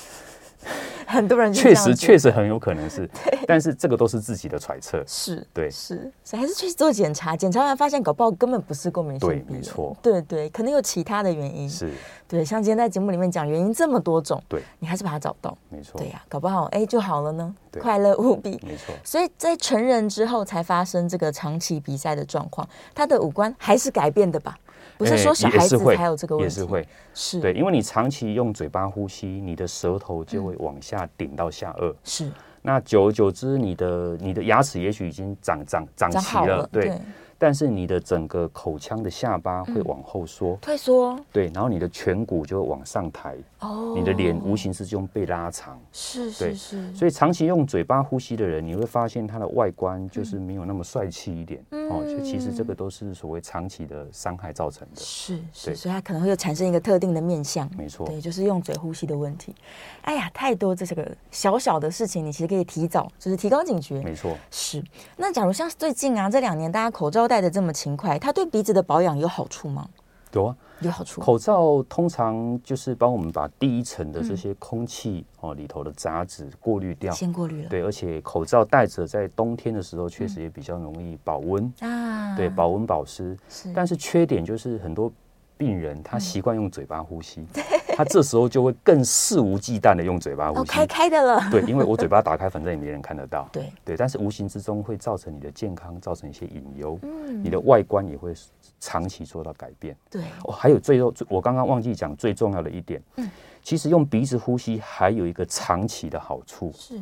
[1.07, 3.09] 很多人确实确实很有可能是，
[3.47, 11.91] 但是这个都是自己的揣测，是对，是，所以还是去做检查，检查完发现搞不好根本不是过敏性鼻炎，对，没错，对对，可能有其他的原因，是，
[12.27, 24.55] 对，像今天在节目里面讲原因这么多种，对，你还是把它找到，没错，对呀，搞不好哎就好了呢，快乐无比，没错，所以在成人之后才发生这个长期鼻塞的状况，他的五官还是改变的吧？
[24.99, 32.29] 不是说小孩子才有这个问题，也是会，是对，因为你长期用嘴巴呼吸，你的舌头就会往下顶到下颚，是。
[32.61, 36.99] 那久而久之，你的你的牙齿也许已经长长长齐了，对。
[37.39, 59.55] 但是你的整个口腔的下巴会往后缩，退缩，对，然后你的颧骨就会往上抬，哦，你的脸无形之中被拉长，是是是，所以长期用嘴巴呼吸的人，你会发现他的外观就是没有那么帅气一点，哦，就其实这个都是所谓长期的伤害造成的，是是，所以它可能会有产生一个特定的面相，没错，对，就是用嘴呼吸的问题。
[60.01, 64.83] 哎呀，太多这个小小的事情，你其实可以提早就是提高警觉，没错，是。
[65.15, 69.87] 那假如像最近啊这两年大家口罩戴的这么勤快，它对鼻子的保养有好处吗？
[70.33, 71.21] 有啊，有好处。
[71.21, 77.69] 口罩通常就是帮我们把第一层的这些空气哦里头的杂质过滤掉，先过滤了。
[77.69, 83.37] 对，而且口罩戴着在冬天的时候确实也比较容易保温啊，对，保温保湿。
[83.47, 85.11] 是，但是缺点就是很多。
[85.59, 87.63] 病人他习惯用嘴巴呼吸，嗯、
[87.99, 91.37] 他这时候就会更肆无忌惮的用嘴巴呼吸，哦、开开的了。
[91.51, 93.49] 对，因为我嘴巴打开，反正也没人看得到。
[93.51, 98.33] 对对，但是无形之中会造成你的健康造成一些隐忧，嗯，你的外观也会
[98.79, 99.93] 长期受到改变。
[100.09, 103.29] 对，哦，还有最后，我刚刚忘记讲最重要的一点，嗯，
[103.61, 106.97] 其实用鼻子呼吸还有一个长期的好处，是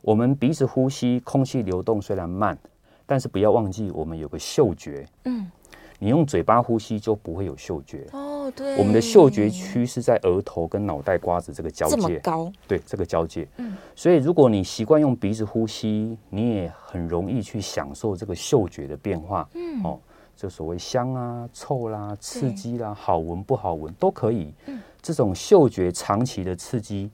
[0.00, 2.56] 我们鼻子呼吸，空气流动虽然慢，
[3.04, 5.46] 但是不要忘记我们有个嗅觉，嗯。
[6.00, 12.20] 你用嘴巴呼吸就不会有嗅觉哦，对，我们的嗅觉区是在额头跟脑袋瓜子这个交界，
[12.66, 19.98] 对，这个交界，嗯，所以如果你习惯用鼻子呼吸，你也很容易去享受这个嗅觉的变化，嗯，哦，
[20.36, 27.10] 就所谓香啊、臭啦、刺激啦、好闻不好闻都可以，嗯，这种嗅觉长期的刺激，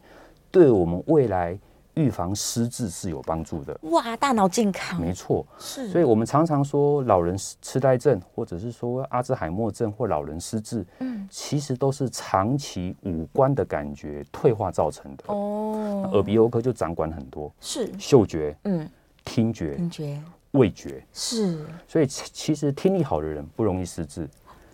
[0.50, 1.58] 对我们未来。
[1.94, 3.78] 预防失智是有帮助的。
[3.82, 5.00] 哇，大脑健康。
[5.00, 15.24] 没错，是，所以我们常常说老人痴呆症，或者是说阿兹海默症或老人失智，嗯，其实都是长期五官的感觉退化造成的。
[15.28, 16.10] 哦。
[16.12, 17.90] 耳鼻喉科就掌管很多，是。
[17.98, 18.88] 嗅觉，嗯，
[19.24, 24.28] 听觉，听觉，味觉，是，所以其实听力好的人不容易失智，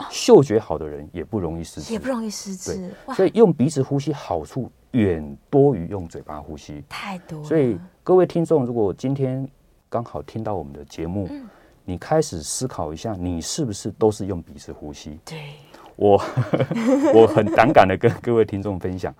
[0.08, 4.70] 嗅觉好的人也不容易失智，也不容易失智，对，所以用鼻子呼吸好处。
[4.92, 7.44] 远多于用嘴巴呼吸，太多。
[7.44, 9.48] 所以各位听众，如果今天
[9.88, 11.48] 刚好听到我们的节目，嗯，
[11.84, 15.16] 你开始思考一下，你是不是都是用鼻子呼吸？
[15.24, 15.52] 对，
[15.94, 16.20] 我
[17.14, 19.14] 我很胆敢的跟各位听众分享。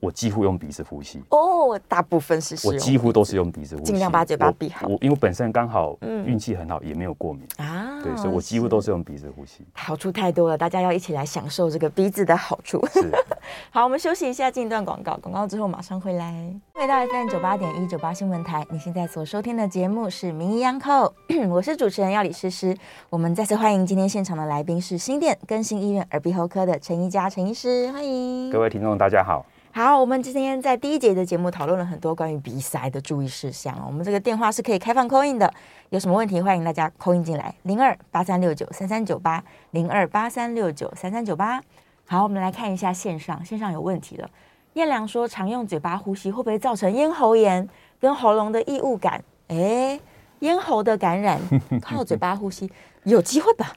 [0.00, 4.88] 我几乎用鼻子呼吸哦，大部分是我几乎都是用鼻子呼吸，尽量把嘴巴闭好。
[4.88, 9.62] 我因为本身刚好运气很好，也没有过敏啊，对，所以我几乎都是用鼻子呼吸。
[9.74, 12.84] 好处太多了，大家要一起来享受这个鼻子的好处。
[12.86, 13.12] 是，
[13.70, 16.50] 好，我们休息一下，进一段广告，广告之后马上回来。
[16.72, 21.12] 回到 FM 九八点一九八新闻台，你现在所收听的节目是《名医央叩》，
[21.50, 22.74] 我是主持人要李诗诗。
[23.10, 29.44] 我们再次欢迎今天现场的来宾是新店更新医院耳鼻喉科的陈宜佳陈医师，欢迎各位听众，大家好。
[29.72, 33.80] 好，我们今天在第一节的节目讨论了很多关于鼻塞的注意事项。
[33.86, 35.48] 我们这个电话是可以开放扣印的，
[35.90, 41.62] 有什么问题欢迎大家扣印进来，零二八三六九三三九八，零二八三六九三三九八。
[42.04, 44.28] 好，我们来看一下线上，线上有问题了。
[44.72, 47.68] 燕良说，常用嘴巴呼吸会不会造成咽喉炎
[48.00, 49.22] 跟喉咙的异物感？
[49.46, 50.00] 哎，
[50.40, 51.40] 咽喉的感染
[51.80, 52.68] 靠嘴巴呼吸
[53.04, 53.72] 有机会吧？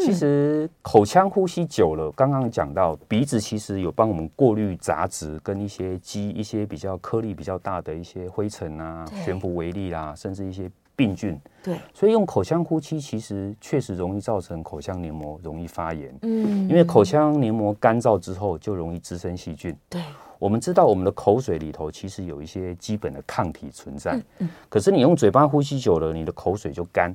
[0.00, 11.38] 其实口腔呼吸久了，刚刚讲到鼻子其实有帮我们过滤杂质跟一些积一些比较颗粒比较大的一些灰尘啊、悬浮微粒啦，甚至一些病菌。
[11.62, 16.14] 对，所以用口腔呼吸其实确实容易造成口腔黏膜容易发炎。
[16.22, 19.76] 嗯，因为口腔黏膜干燥之后就容易滋生细菌。
[19.88, 20.02] 对，
[20.38, 24.20] 我们知道我们的口水里头其实有一些基本的抗体存在。
[24.38, 27.14] 嗯，可是你用嘴巴呼吸久了，你的口水就干。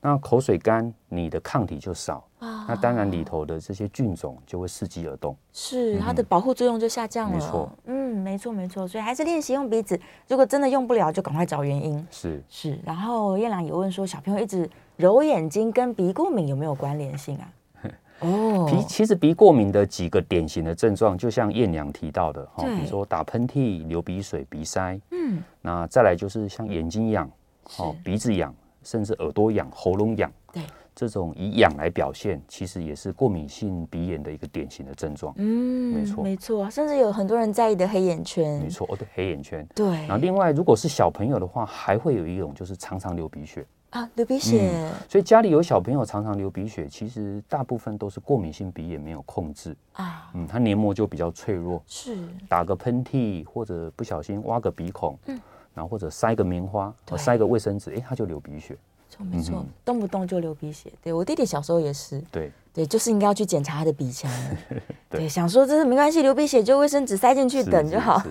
[0.00, 7.36] 那口水干，你的抗体就少，啊、那当然里头的这些菌种就会伺机而动，是它的保护作用就下降了。
[7.36, 12.06] 没错，嗯，没错没错，所以还是练习用鼻子，如果真的用不了，就赶快找原因。
[12.10, 12.42] 是。
[12.48, 17.52] 是，然后燕良也问说，小朋友一直揉眼睛跟鼻过敏有没有关联性啊？
[18.20, 27.30] 哦，鼻其实鼻过敏的几个典型的症状，就像燕良提到的哈，比如说打喷嚏、流鼻水、鼻塞，嗯，那再来就是像眼睛痒，
[27.78, 30.62] 哦是，鼻子痒，甚至耳朵痒、喉咙痒，对，
[30.94, 35.32] 这种以痒来表现，其实也是过敏性鼻炎的一个典型的症状。
[35.36, 36.22] 嗯，没错。
[36.22, 39.66] 没错，甚至有很多人在意的黑眼圈，没错，哦，对，黑眼圈。
[39.74, 43.64] 对，然后另外，如果是小朋友的话，还会有一种就是常常流鼻血。
[43.90, 49.76] 啊，流鼻血，所以家里有小朋友常常流鼻血，其实大部分都是过敏性鼻炎没有控制。
[49.94, 52.16] 啊，嗯，它黏膜就比较脆弱，是，
[52.48, 55.40] 打个喷嚏或者不小心挖个鼻孔，嗯
[55.74, 58.76] 然后或者塞个棉花，对塞个卫生纸，哎，他就流鼻血。
[59.10, 60.90] 错没错嗯，动不动就流鼻血。
[61.02, 64.56] 对我弟弟小时候也是，对，对，就是应该要去检查他的鼻腔了。
[65.10, 68.22] 对对，想说这是没关系，流鼻血就卫生纸塞进去等就好。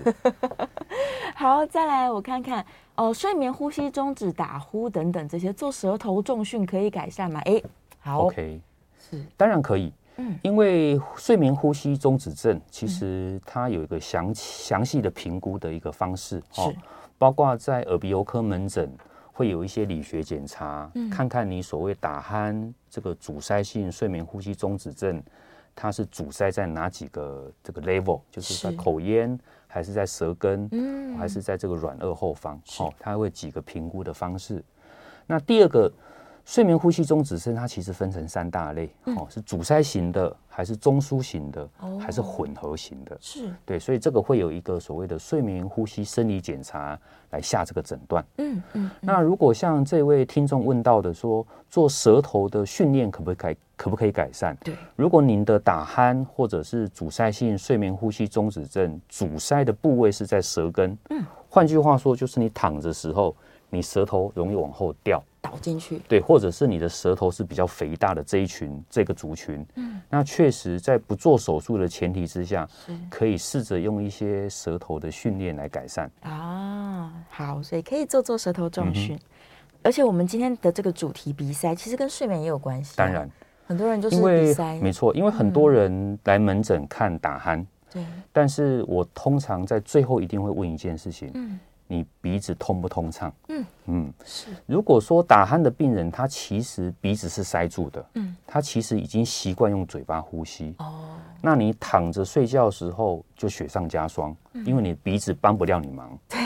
[1.36, 7.42] 好，再来我看看哦，睡眠呼吸中止、打呼等等这些，做舌头重训可以改善吗？
[7.44, 7.62] 哎，
[8.00, 8.62] 好 OK，
[8.98, 9.92] 是当然可以。
[10.22, 16.62] 嗯因为睡眠呼吸中止症，其实它有一个详详细的评估的一个方式，是
[17.20, 18.92] 包括在耳鼻喉科门诊
[19.32, 25.22] 会有一些理学检查，嗯看看你所谓打鼾这个阻塞性睡眠呼吸中止症，
[25.76, 34.64] 它是阻塞在哪几个这个 level，就是在口咽，还是在舌根，嗯还是在这个软腭后方，是哦，它会几个评估的方式。
[35.28, 35.92] 那第二个。
[36.50, 43.16] 睡眠呼吸中止症，它其实分成三大类，哦，是阻塞型的，还是中枢型的，哦还是混合型的？
[43.22, 48.26] 是，对，所以这个会有一个所谓的睡眠呼吸生理检查来下这个诊断。
[48.40, 54.58] 嗯嗯，那如果像这位听众问到的说，做舌头的训练可不可以改，可不可以改善？
[54.64, 63.36] 对，如果您的打鼾或者是阻塞性睡眠呼吸中止症，阻塞的部位是在舌根，嗯，换句话说就是你躺着时候，
[63.70, 65.24] 你舌头容易往后掉。
[65.42, 72.68] 倒进去，对，或者是你的舌头是比较肥大的这一群这个族群，嗯，那确实在不做手术的前提之下，
[73.10, 76.12] 可以试着用一些舌头的训练来改善。
[76.24, 79.16] 啊，好，所以可以做做舌头重训。
[79.16, 79.20] 嗯
[79.82, 82.96] 而且我们今天的这个主题鼻塞，其实跟睡眠也有关系、啊。
[82.98, 83.30] 当然，
[83.66, 91.58] 很多人就是因为鼻塞，没错，因为很多人来门诊看打鼾，对，但是我通常在最后一定会问一件事情，嗯
[91.92, 93.34] 你鼻子通不通畅？
[93.48, 93.66] 嗯。
[93.88, 98.36] 嗯，是，如果说打鼾的病人他其实鼻子是塞住的，嗯。
[98.46, 106.16] 他其实已经习惯用嘴巴呼吸，哦，那你躺着睡觉的时候就雪上加霜，因为你鼻子帮不了你忙。
[106.30, 106.40] 对，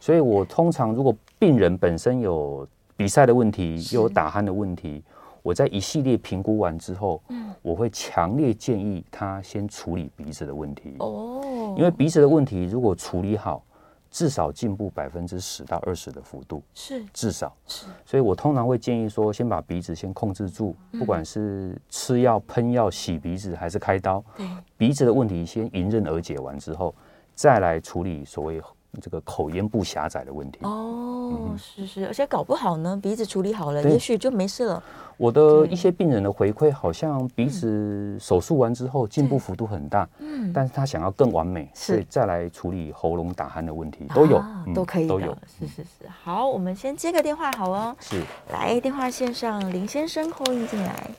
[0.00, 5.04] 所以我通常如果病人本身有鼻塞的问题，又有打鼾的问题，
[5.42, 10.96] 我在一系列评估完之后，嗯，我会强烈建议他先处理鼻子的问题。
[10.98, 13.62] 哦，因为鼻子的问题如果处理好，
[14.10, 17.04] 至少进步百分之十到二十的幅度，是。
[17.12, 17.56] 至少。
[17.66, 24.46] 是，所以我通常会建议说，先把鼻子先控制住，不管是吃药、喷药、洗鼻子，还是开刀，对，
[24.76, 26.94] 鼻子的问题先迎刃而解完之后，
[27.34, 28.60] 再来处理所谓
[29.00, 30.58] 这个口咽部狭窄的问题。
[30.62, 34.82] 哦，是是，而且搞不好呢，鼻子处理好了，也许就没事了。
[35.16, 45.36] 我的一些病人的回馈，好像鼻子手术完之后进步幅度很大，嗯，但是他想要更完美，是所以再来处理喉咙打鼾的问题都有啊，嗯都可以，都有。
[45.46, 46.08] 是是是。
[46.24, 47.94] 好，我们先接个电话，好哦。
[48.00, 51.10] 是，来，电话线上林先生扣音进来，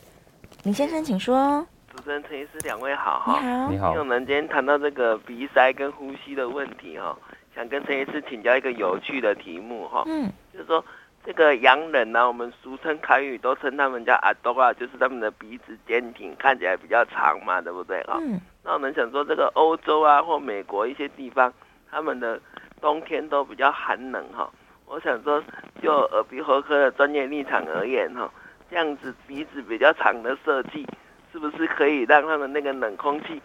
[0.63, 1.65] 林先生请说。
[1.95, 3.65] 主持人陈医师，两位好你哈。
[3.65, 7.15] 好，你好因为我，们今天谈到这个鼻塞跟呼吸的问题哈，
[7.55, 10.83] 想跟陈医师请教一个有趣的题目哈，嗯，就是说
[11.25, 18.17] 这个洋人呢、啊，我们俗称凯语都称他们叫阿多啊，就是他们的鼻子尖挺，看起来比较长嘛，对不对哈？
[18.21, 21.53] 嗯，那我们想说，这个欧洲啊或美国一些地方，
[21.89, 22.39] 他们的
[22.79, 24.49] 冬天都比较寒冷哈。
[24.85, 25.43] 我想说，
[25.81, 28.31] 就耳鼻喉科的专业立场而言哈，
[28.69, 30.87] 这样子鼻子比较长的设计，
[31.31, 33.41] 是不是可以让他们那个冷空气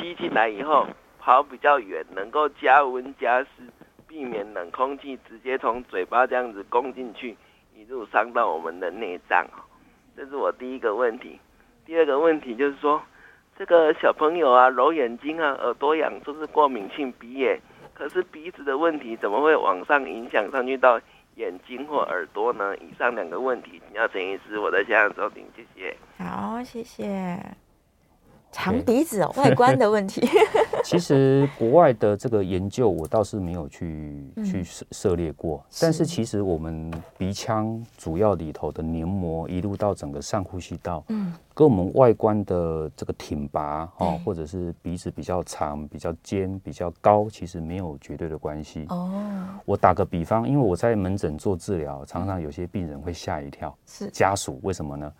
[0.00, 0.86] 吸进来以后
[1.28, 3.48] 跑比较远，能够加温加湿，
[4.06, 7.36] 避免冷空气直接从嘴巴这样子攻进去，
[7.76, 9.62] 一路伤到我们的内脏哈。
[10.16, 11.38] 这是我第一个问题。
[11.84, 13.02] 第二个问题就是说，
[13.58, 17.60] 这个小朋友啊，揉眼睛啊，耳朵痒，都是过敏性鼻炎。
[17.92, 20.98] 可是鼻子的问题怎么会往上影响上去到
[21.34, 22.74] 眼睛或耳朵呢？
[22.78, 25.94] 以上两个问题，请教陈医师，我在现场收听，谢谢。
[26.24, 27.38] 好，谢谢。
[28.50, 30.26] 长鼻子哦，外观的问题。
[30.84, 35.62] 其实国外的这个研究，我倒是没有去去涉涉猎过。
[35.80, 48.86] 但是其实我们鼻腔主要里头的黏膜一路到整个上呼吸道，嗯，跟我们外观的这个挺拔哦，或者是鼻子比较长、比较尖、比较高，其实没有绝对的关系。
[48.88, 49.10] 哦，
[49.66, 55.12] 我打个比方，因为我在门诊做治疗，常常有些病人会吓一跳，是家属为什么呢？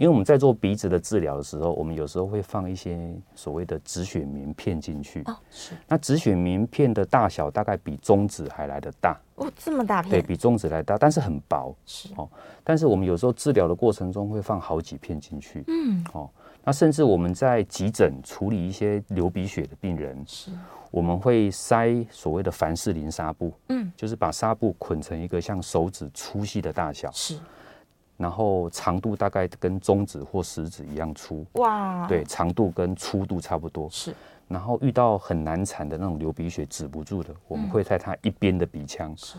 [0.00, 5.22] 因为我们在做鼻子的治疗的时候，我们有时候会放一些所谓的止血棉片进去。
[5.26, 5.74] 哦，是。
[5.86, 9.20] 那止血棉片的大小大概比中指还来得大。
[9.34, 10.10] 哦，这么大片？
[10.10, 11.76] 对，比中指来大，但是很薄。
[11.84, 12.08] 是。
[12.16, 12.26] 哦，
[12.64, 15.62] 但是我们有时候治疗的过程中会放好几片进去。
[15.66, 16.02] 嗯。
[16.14, 16.30] 哦，
[16.64, 20.50] 那甚至我们在急诊处理一些流鼻血的病人，是。
[20.90, 23.52] 我们会塞所谓的凡士林纱布。
[23.68, 23.92] 嗯。
[23.94, 27.10] 就是把纱布捆成一个像手指粗细的大小。
[27.12, 27.38] 是。
[28.20, 33.88] 然后长度大概跟中指或食指一样粗，哇，对，长度跟粗度差不多。
[33.88, 34.14] 是，
[34.46, 39.16] 然后遇到很难产的那种流鼻血止不住的，我们会在它一边的鼻腔。
[39.16, 39.38] 是。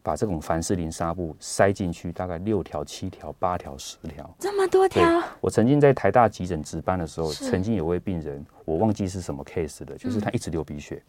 [0.00, 5.22] 把这种凡士林纱布塞进去，大概六条、七条、八条、十条，这么多条。
[5.38, 11.02] 我曾经在台大急诊值班的时候，曾经有位病人，我忘记是什么 case 的，就是他一直流鼻血，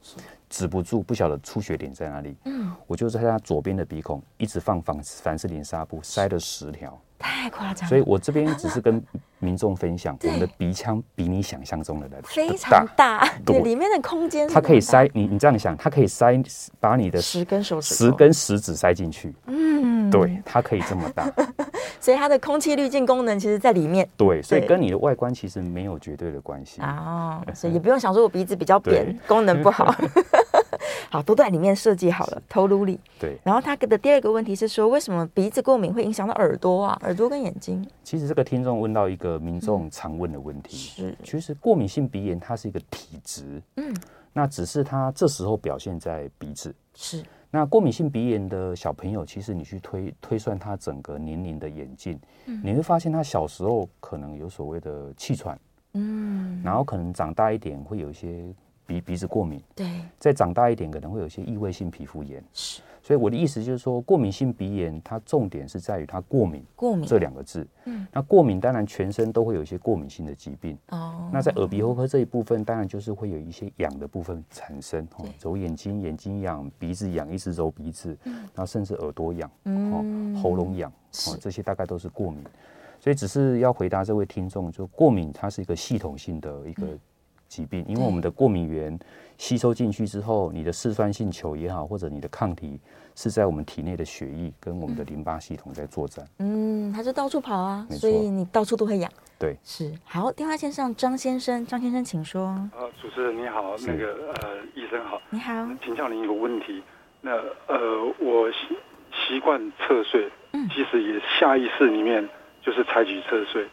[0.50, 2.38] 止不住，不晓得出血点在哪里。
[2.46, 6.98] 嗯，我就在他左边的鼻孔一直放凡凡士林纱布，塞了十条。
[7.22, 9.04] 太夸张，所以我这边只是跟
[9.40, 16.42] 民众分享，我们的鼻腔比你想象中的来非常大，对，里面的空间它可以塞你，你这样想，它可以塞
[16.80, 21.30] 把你的十根手指十根食指塞进去，嗯，对，它可以这么大，
[22.00, 26.82] 所以它的空气滤净功能其实在里面，对，所以跟你的外观其实没有绝对的关系。
[26.82, 29.94] 哦，所以 也不用想说我鼻子比较扁，功能不好。
[31.12, 33.00] 好，都在里面设计好了，头颅里。
[33.20, 33.36] 对。
[33.44, 37.00] 然后他的第二个问题是说，为什么鼻子过敏会影响到耳朵啊？
[37.02, 37.86] 耳朵跟眼睛？
[38.04, 40.78] 其实这个听众问到一个民众常问的问题。
[40.78, 41.18] 是。
[41.24, 43.62] 其实过敏性鼻炎它是一个体质。
[43.78, 43.96] 嗯。
[44.32, 46.74] 那只是它这时候表现在鼻子。
[46.94, 47.24] 是。
[47.50, 52.20] 那过敏性鼻炎的小朋友，其实你去推推算他整个年龄的演进，
[52.64, 55.60] 你会发现他小时候可能有所谓的气喘。
[55.94, 56.62] 嗯。
[56.64, 58.46] 然后可能长大一点会有一些。
[58.90, 62.82] 鼻鼻子过敏，对，再长大一点可能会有一些异位性皮肤炎，是。
[63.04, 67.68] 所以我的意思就是说，过敏性鼻炎它重点是在于它过敏，过敏这两个字。
[67.86, 70.76] 嗯，那过敏当然全身都会有一些过敏性的疾病。
[70.90, 80.92] 哦，那在耳鼻喉科这一部分，当然就是会有一些痒的部分产生，哦，揉眼睛，眼睛痒，鼻子痒，一直揉鼻子，嗯，然后甚至耳朵痒，嗯，喉咙痒，
[81.28, 82.44] 哦，这些大概都是过敏。
[83.00, 86.86] 所以只是要回答这位听众，就过敏它是一个系统性的一个。
[87.50, 88.96] 疾病，因为我们的过敏原
[89.40, 92.80] 吸收进去之后，你的嗜酸性球也好，或者你的抗体
[93.16, 96.24] 是在我们体内的血液跟我们的淋巴系统在作战。
[96.38, 99.12] 嗯，它就到处跑啊，所以你到处都会痒。
[99.40, 99.92] 对，是。
[100.04, 102.46] 好，电话线上张先生，张先生请说。
[102.46, 102.70] 啊，
[103.02, 106.84] 主持人你好，那个呃，医生好，你好，请教您一个问题。
[107.20, 107.32] 那
[107.66, 108.78] 呃，我习
[109.28, 112.30] 习惯侧睡，嗯，其实也下意识里面
[112.62, 113.68] 就是采取侧睡，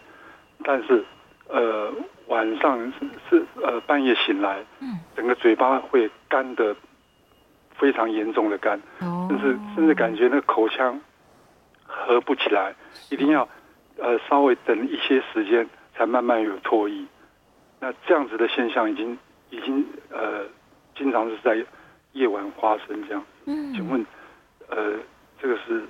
[0.65, 1.05] 但是
[1.49, 1.93] 呃。
[2.29, 6.75] 晚上是是呃半夜醒来，嗯，整个嘴巴会干的
[7.77, 11.01] 非常严重的干，哦，甚至甚至感觉那个口腔
[11.85, 12.75] 合不起来，
[13.11, 13.49] 一定要
[13.97, 17.07] 呃稍微等一些时间才慢慢有唾液。
[17.79, 19.17] 那这样子的现象已经
[19.51, 20.45] 已经呃
[20.97, 21.65] 经常是在
[22.11, 23.25] 夜晚发生这样。
[23.45, 24.05] 嗯，请问
[24.69, 24.95] 呃
[25.41, 25.85] 这个是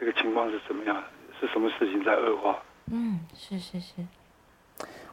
[0.00, 0.96] 这个情况是怎么样？
[1.40, 2.58] 是什么事情在恶化？
[2.86, 4.06] 嗯，是是是。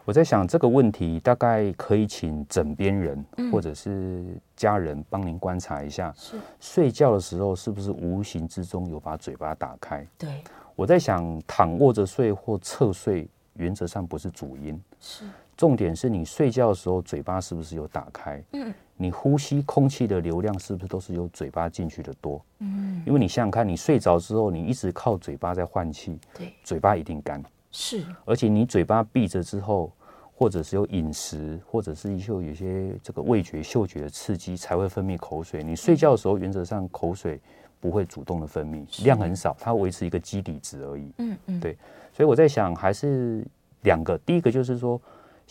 [0.05, 6.13] 我在想这个问题，大概可以请枕边人或者是家人帮您观察一下。
[6.17, 10.05] 是睡觉的时候是不是无形之中有把嘴巴打开？
[10.17, 10.43] 对，
[10.75, 14.81] 我在想躺卧着睡或侧睡，原则上不是主因。
[14.99, 15.23] 是
[15.56, 18.44] 重点是你睡觉的时候嘴巴是不是有打开？
[18.54, 22.44] 嗯，你呼吸空气的流量是不是都是由嘴巴进去的多？
[22.60, 27.42] 嗯，因为你想想看，你睡着之后，你一直靠嘴巴在换气，对，嘴巴一定干。
[27.72, 29.92] 是，而且你嘴巴闭着之后，
[30.36, 35.63] 或者是有饮食，或者是有有些这个味觉、嗅觉的刺激，才会分泌口水。
[35.63, 37.39] 你睡觉的时候，原则上口水
[37.80, 41.12] 不会主动的分泌，量很少，它维持一个基底值而已。
[41.20, 41.78] 嗯嗯，对。
[42.12, 43.46] 所以我在想，还是
[43.82, 45.00] 两个，第一个就是说。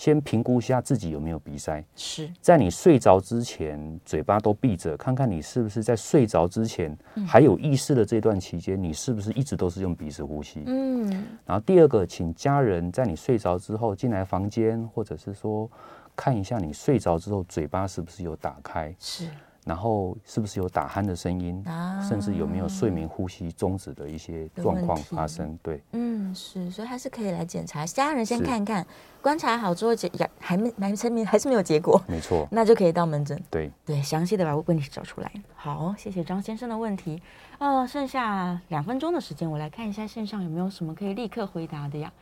[0.02, 10.64] 先评估一下自己有没有鼻塞，是在你睡着之前，嘴巴都闭着，看看你是不是在睡着之前还有意识的这段期间，你是不是一直都是用鼻子呼吸？
[10.66, 11.08] 嗯。
[11.46, 15.70] 然后第二个，请家人在你睡着之后进来房间，或者是说
[16.16, 18.92] 看一下你睡着之后嘴巴是不是有打开？
[18.98, 19.28] 是。
[19.64, 25.56] 然后是不是有打鼾的声音，啊、甚至有没有睡眠呼吸终止的一些状况发生？
[25.62, 27.86] 对，嗯，是，所以还是可以来检查。
[27.86, 28.84] 家人先看看，
[29.20, 33.40] 观察好之后结还还没还没还是没有结果，没错，那就可以到门诊。
[33.50, 35.32] 对对，详细的把问题找出来。
[35.54, 37.22] 好，谢谢张先生的问题。
[37.58, 42.12] 呃，剩下两分钟的时间，我来看一下线上有没有什么可以立刻回答的呀？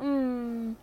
[0.00, 0.74] 嗯，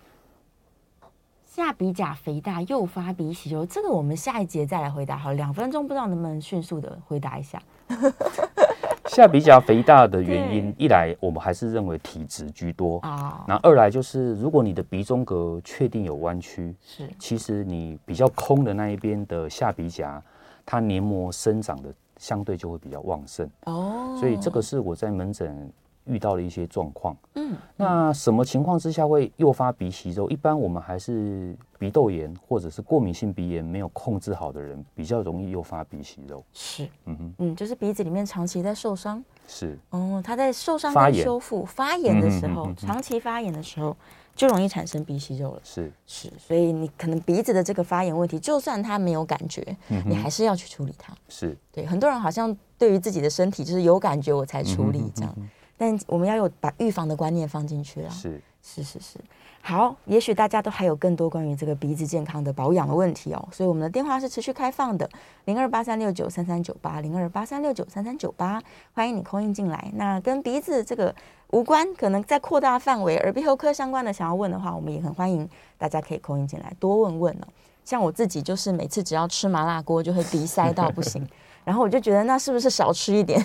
[1.56, 5.16] 下鼻甲肥大诱发鼻息肉，这个我们下一节再来回答。
[5.16, 7.64] 好，两分钟不知道能不能迅速的回答一下。
[9.08, 20.22] 下鼻甲肥大的原因，一来我们还是认为体质居多啊，那二来就是如果你的鼻中隔确定有弯曲，是其实你比较空的那一边的下鼻甲，
[20.66, 25.72] 它黏膜生长的相对就会比较旺盛哦，所以这个是我在门诊。
[26.06, 30.30] 遇到了一些状况，嗯，那什么情况之下会诱发鼻息肉？
[30.30, 36.44] 一般我们还是鼻窦炎或者是过敏性鼻炎没有控制好的人，比较容易诱发鼻息肉。
[36.54, 43.96] 是，嗯哼，嗯，就是鼻子里面长期在受伤，是，哦，他在受伤跟修复发炎的时候，长期发炎的时候
[44.36, 45.62] 就容易产生鼻息肉了。
[45.64, 45.92] 是。
[46.06, 49.76] 是，所以你可能鼻子的这个发炎问题，就算他没有感觉，
[50.06, 51.14] 你还是要去处理它。
[51.30, 51.58] 是。
[51.72, 55.36] 对，很多人好像对于自己的身体就是有感觉我才处理这样。
[55.78, 58.10] 但我们要有把预防的观念放进去了。
[58.10, 59.20] 是是是是，
[59.62, 65.08] 好，也许大家都还有更多关于这个鼻子健康的保养的问题哦，所以我们的电话是持续开放的，
[65.46, 68.60] 零二八三六九三三九八，零二八三六九三三九八，
[68.94, 69.92] 欢迎你 call in 进来。
[69.94, 71.14] 那跟鼻子这个
[71.52, 75.48] 无关，可能在扩大范围，耳鼻喉科相关的想要问的话，我们也很欢迎
[75.78, 77.48] 大家可以 call in 进来多问问哦。
[77.84, 81.24] 像我自己就是每次只要吃麻辣锅就会鼻塞到不行，
[81.64, 83.40] 然后我就觉得那是不是少吃一点？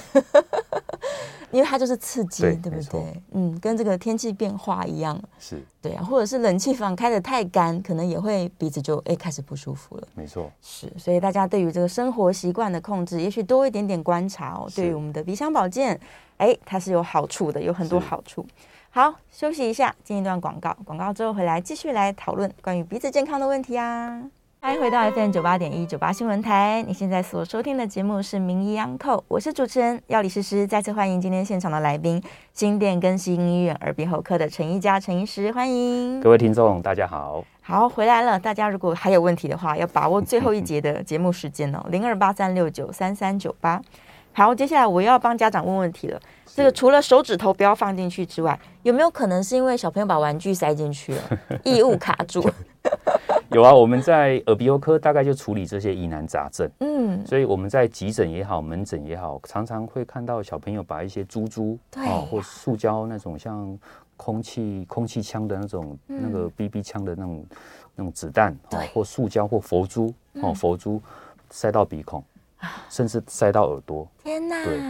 [1.52, 3.22] 因为它就是刺激，对，对不对？
[3.32, 10.08] 嗯，跟这个天气变化一样，是对啊，或者是冷气房开的太干，可能也会鼻子就哎开始不舒服了。
[10.14, 15.98] 没错，是，所以大家对于这个生活习惯的控制，也许多一点点观察哦，对于我们的鼻腔保健，
[16.36, 18.46] 哎，它是有好处的，有很多好处。
[18.90, 24.22] 好，休息一下，进一段广告，广告之后回来继续来讨论关于鼻子健康的问题啊。
[24.62, 38.38] 欢迎回到 FM 九八点一九八新闻台，你现在所收听的节目是《名医央叩》，我是主持人药理诗诗，再次欢迎今天现场的来宾，新店更新医院耳鼻喉科的陈一佳陈医师，欢迎各位听众，大家好，好回来了。
[38.38, 43.80] 大家如果还有问题的话，要把握最后一节的节目时间哦，零二八三六九三三九八。
[44.32, 46.20] 好，接下来我又要帮家长问问题了。
[46.44, 51.22] 这个除了手指头不要放进去之外，有没有可能是因为小朋友把玩具塞进去了，
[51.64, 52.44] 异物卡住？
[53.50, 56.70] 有啊，我们在耳鼻喉科大概就处理这些疑难杂症。
[56.78, 63.76] 嗯，所以我们在急诊也好，门诊也好，常常会看到小朋友把一些珠珠啊、哦，或塑胶那种像
[64.16, 67.46] 空气空气枪的那种、嗯、那个 BB 枪的那种
[67.96, 71.02] 那种子弹啊、哦，或塑胶或佛珠哦，佛珠
[71.50, 72.22] 塞到鼻孔，
[72.88, 74.06] 甚至塞到耳朵。
[74.22, 74.64] 天哪！
[74.64, 74.80] 对。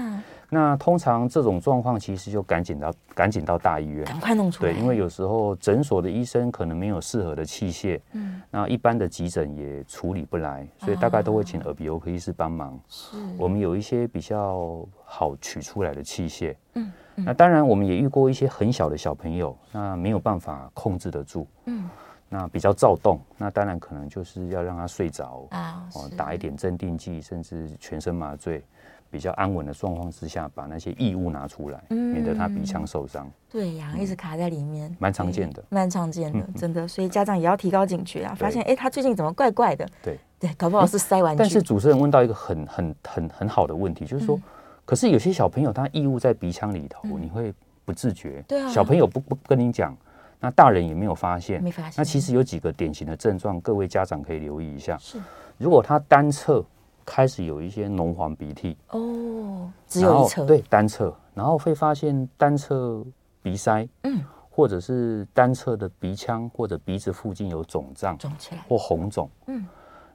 [0.53, 4.73] 那通常这种状况，其实就赶紧到赶紧到大医院，赶快弄出来。
[4.73, 12.79] 对，因为有时候诊所的医生可能没有适合的器械，嗯，那一般的急诊也处理不来，所以大概都会请耳鼻喉科医师帮忙。
[12.89, 21.89] 是，我们有一些比较好取出来的器械，嗯，那当然我们也遇过一些很小的小朋友，那没有办法控制得住，嗯，
[22.29, 28.65] 那比较躁动，那当然可能就是要让他睡着啊，哦，打一点镇定剂，甚至全身麻醉。
[29.11, 33.29] 比较安稳的状况之下，把那些异物拿出来，嗯、免得他鼻腔受伤。
[33.51, 36.87] 对呀，一直卡在里面，蛮常见的，蛮常见的，真的。
[36.87, 38.35] 所以家长也要提高警觉啊！
[38.35, 39.85] 发现哎，他最近怎么怪怪的？
[40.01, 41.39] 对对，搞不好是塞玩具。
[41.41, 44.43] 但是主持人问到一个很很很很好的问题，就是说，嗯、
[44.85, 47.53] 可是有些小朋友他异物在鼻腔里头，嗯、你会
[47.85, 48.45] 不自觉？
[48.47, 49.97] 对啊，小朋友不不跟你讲，
[50.39, 51.95] 那大人也没有发现，没发现。
[51.97, 54.97] 那其实有几个典型的症状，各位家长可以留意一下。
[54.99, 55.19] 是，
[55.59, 56.65] 如果他单侧。
[57.05, 58.77] 开始有一些浓黄鼻涕。
[58.91, 63.05] 哦，只有一侧，对，单侧，然后会发现单侧
[63.43, 68.63] 鼻塞，嗯，或者是单侧的鼻腔或者鼻子附近有肿胀，肿起来。
[68.69, 69.65] 或红肿，嗯，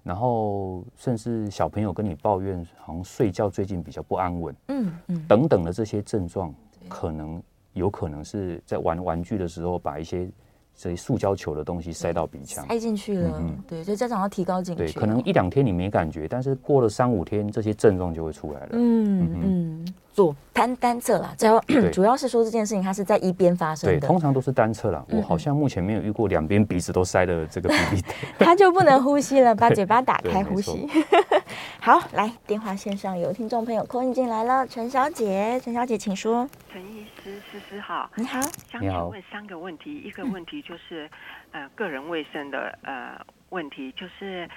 [0.03, 6.53] 然后甚至小朋友跟你抱怨，好像睡觉最近比较不安稳，嗯嗯，等等的这些症状，
[6.87, 7.41] 可能
[7.73, 10.29] 有可能是在玩玩具的时候把一些。
[10.75, 13.37] 所以塑胶球的东西塞到鼻腔，塞进去了。
[13.39, 14.83] 嗯、对，所以家长要提高警觉。
[14.85, 18.69] 对，可能一两天你没感觉，但是过了三五天，这些症状就会出来了。
[18.73, 19.41] 嗯嗯。
[19.43, 21.59] 嗯左单单侧啦，主要
[21.91, 25.03] 主要是说这件事情它是在一边发生的，对，通常都是单侧啦。
[25.09, 28.01] 我好像目前没有遇过两边鼻子都塞的这个 BB，
[28.39, 30.87] 他就不能呼吸了，把嘴巴打开呼吸。
[31.81, 36.47] 好，来电话线上有听众朋友 call 进来了，陈小姐，陈小姐请说。
[36.71, 36.94] 陈医
[37.25, 41.09] 师，诗诗好，你好，想请问三个问题，一个问题就是
[41.51, 43.19] 呃个人卫生的呃
[43.49, 44.47] 问题，就是。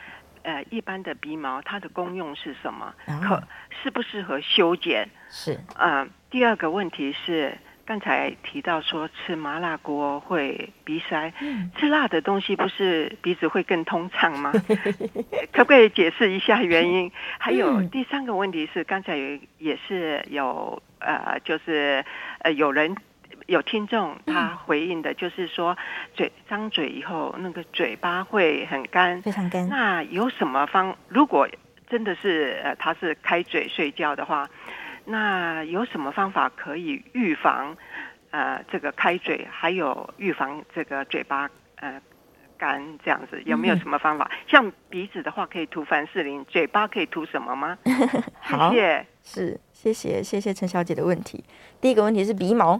[0.45, 2.95] 呃，一般的鼻毛它的功用是什么？
[3.21, 3.43] 可
[3.83, 5.07] 适不适合修剪？
[5.29, 5.53] 是。
[5.77, 14.53] 嗯、呃，第二个问题是，刚才提到说吃麻辣锅会鼻塞，嗯、吃辣的东西不是鼻子会更通畅吗？
[15.53, 17.11] 可不可以解释一下原因？
[17.39, 19.17] 还有第三个问题是，刚才
[19.59, 22.05] 也是有呃，就是
[22.41, 22.95] 呃有人
[23.47, 25.77] 有听众他回应的，就是说
[26.15, 29.69] 嘴张嘴以后，那个嘴巴会很干，非常干。
[29.69, 30.97] 那有什么方？
[31.09, 31.49] 如果
[31.89, 34.49] 真的是呃他是开嘴睡觉的话，
[35.05, 37.77] 那有什么方法可以预防
[38.31, 42.01] 呃这个开嘴，还有预防这个嘴巴呃
[42.59, 43.41] 干这样子？
[43.47, 44.29] 有没有什么方法？
[44.31, 47.79] 嗯、像鼻子的话，可以涂凡士林；嘴巴可以涂什么吗？
[48.41, 51.43] 好谢谢，是谢谢谢谢陈小姐的问题。
[51.81, 52.79] 第一个问题是鼻毛。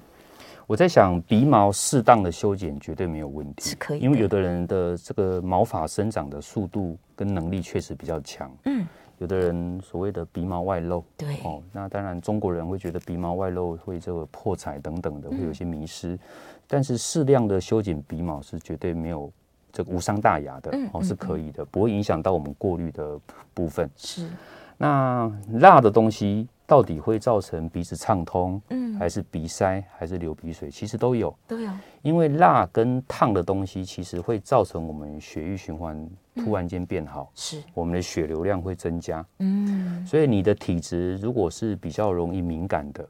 [0.67, 4.01] 我在想，鼻毛适当的修剪绝对没有问题，是可以。
[4.01, 8.55] 因为有的人的这个毛发生长的速度跟能力确实比较强。
[8.67, 16.09] 嗯，有的人所谓的鼻毛外露，对哦，那当然中国人会觉得鼻毛外露会这个破财等等的，会有些迷失。
[16.17, 16.19] 嗯、
[16.67, 19.33] 但是适量的修剪鼻毛是绝对没有
[19.73, 23.19] 这个无伤大雅的，哦，是可以的，不会影响到我们过滤的
[23.55, 23.89] 部分。
[23.97, 24.29] 是。
[24.77, 26.47] 那辣的东西。
[26.69, 30.71] 到底会造成鼻子畅通，嗯，还是鼻塞，还是流鼻水？
[30.71, 31.71] 其实都有，都有。
[32.03, 35.99] 因为辣跟烫的东西，其实会造成我们血液循环
[36.35, 40.07] 突然间变好，是我们的血流量会增加，嗯。
[40.07, 43.09] 所以你的体质如果是比较容易敏感的，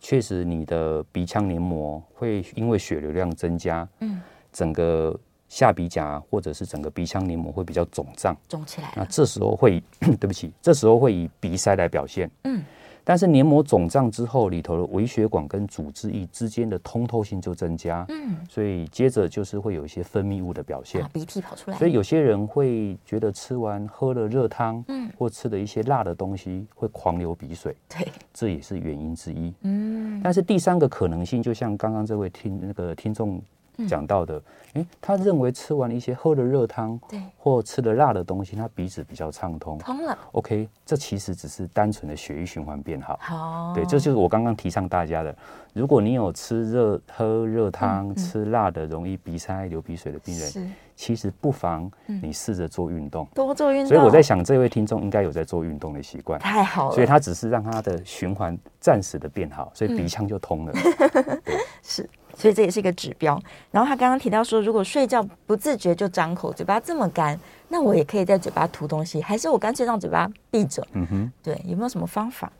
[0.00, 4.20] 确实你的鼻腔黏膜会因为血流量增加，嗯，
[4.52, 5.16] 整个
[5.48, 8.92] 下鼻甲或者是整个鼻腔黏膜会比较肿胀，肿起来。
[8.96, 9.82] 那这时候会，
[10.18, 12.62] 对不起，这时候会以鼻塞来表现，嗯。
[13.08, 21.76] 但是黏膜肿胀之后，里头的微血管跟组织液之间的通透性就增加，嗯，所以接着就是会有一些分泌物的表现，鼻涕跑出来。
[21.76, 30.20] 所以有些人会觉得吃完喝了热汤，嗯，或吃了一些辣的东西会狂流鼻水，对，这也是原因之一，嗯。
[30.24, 33.40] 但是第三个可能性，就像刚刚这位听那个听众。
[33.88, 34.40] 讲到的，
[34.74, 40.16] 诶，他认为吃完一些喝了热汤，对，或吃了辣的东西，他鼻子比较畅通，通了。
[40.32, 43.18] OK，这其实只是单纯的血液循环变好。
[43.20, 45.34] 好，对，这就是我刚刚提倡大家的。
[45.72, 53.88] 如果你有吃热喝热汤、吃辣的，容易鼻塞、流鼻水的病人，其实不妨你试着做运动，多做运动。
[53.88, 56.94] 所以我在想，这位听众应该有在做运动的习惯，太好了。
[56.94, 60.72] 所以他只是让他的循环暂时的变好，所以鼻腔就通了。
[61.44, 62.08] 对，是。
[62.36, 63.42] 所以这也是一个指标。
[63.70, 67.36] 然后他刚刚提到说，如果睡觉不自觉就张口，嘴巴这么干，
[67.68, 70.86] 那我也可以在嘴巴涂东西，还是我干脆让嘴巴闭着？
[70.92, 72.52] 嗯哼，对，有没有什么方法？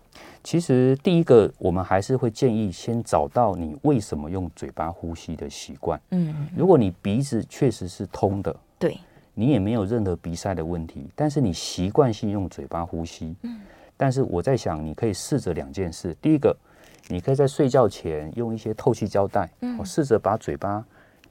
[0.42, 6.00] 其实第一个，我们还是会建议先找到你为什么用嘴巴呼吸的习惯。
[6.10, 8.98] 嗯，如果你鼻子确实是通的，对，
[9.34, 13.60] 你也没有任何鼻塞的问题，但是你习惯性用嘴巴呼吸，嗯，
[13.96, 16.56] 但是我在想，你可以试着两件事，第一个。
[17.09, 20.84] 你可以在睡觉前用一些透气胶带，嗯，我试着把嘴巴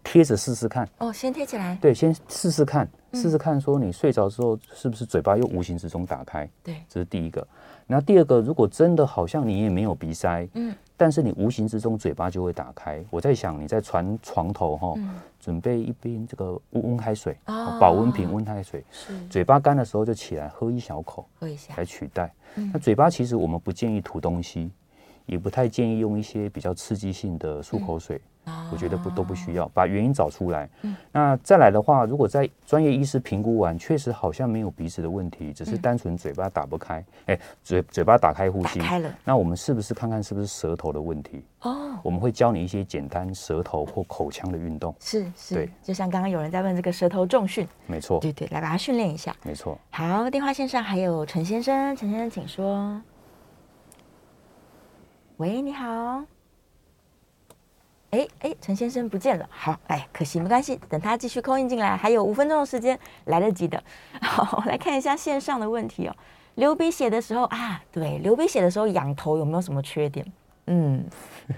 [0.03, 0.87] 贴着试试看。
[0.99, 1.77] 哦，先贴起来。
[1.81, 6.49] 对，先试试看，试试看，说你睡着之后是不是嘴巴又无形之中打开？
[6.63, 7.45] 对，这是第一个。
[7.87, 13.03] 那第二个，如果真的好像你也没有鼻塞，嗯，但是你无形之中嘴巴就会打开。
[13.09, 14.93] 我在想，你在床床头哈，
[15.39, 17.37] 准备一杯这个温温开水，
[17.79, 22.33] 保温瓶温开水，是嘴巴干的时候就起来喝一小口，喝一下来取代。
[22.73, 24.71] 那嘴巴其实我们不建议涂东西。
[25.25, 30.69] 也不太建议用一些比较刺激性的漱口水，嗯、我觉得不都不需要，把原因找出来。
[30.83, 39.11] 嗯、那再来的话，如果在专业医师评估完，确实好像没有鼻子的问题，只是单纯嘴巴打不开，哎、嗯，嘴嘴巴打开呼吸，开了。
[39.23, 41.43] 那我们是不是看看是不是舌头的问题？
[41.61, 44.93] 哦，我们会教你一些简单舌头或口腔的运动。
[44.99, 49.35] 是是，对，就像刚刚有人在问这个舌头重训，没错，对对，来把它训练一下。
[49.43, 49.75] 没错。
[49.89, 53.01] 好，电话线上还有陈先生，陈先生请说。
[55.37, 56.23] 喂，你好。
[58.11, 59.45] 哎哎，陈先生不见了。
[59.51, 63.83] 好，哎，可惜没关系，等他继续 call in 进来，还有五分钟的时间，来得及的。
[64.21, 66.15] 好，我来看一下线上的问题哦。
[66.55, 70.25] 流鼻血的时候啊，对，流鼻血的时候仰头有没有什么缺点？
[70.67, 71.03] 嗯，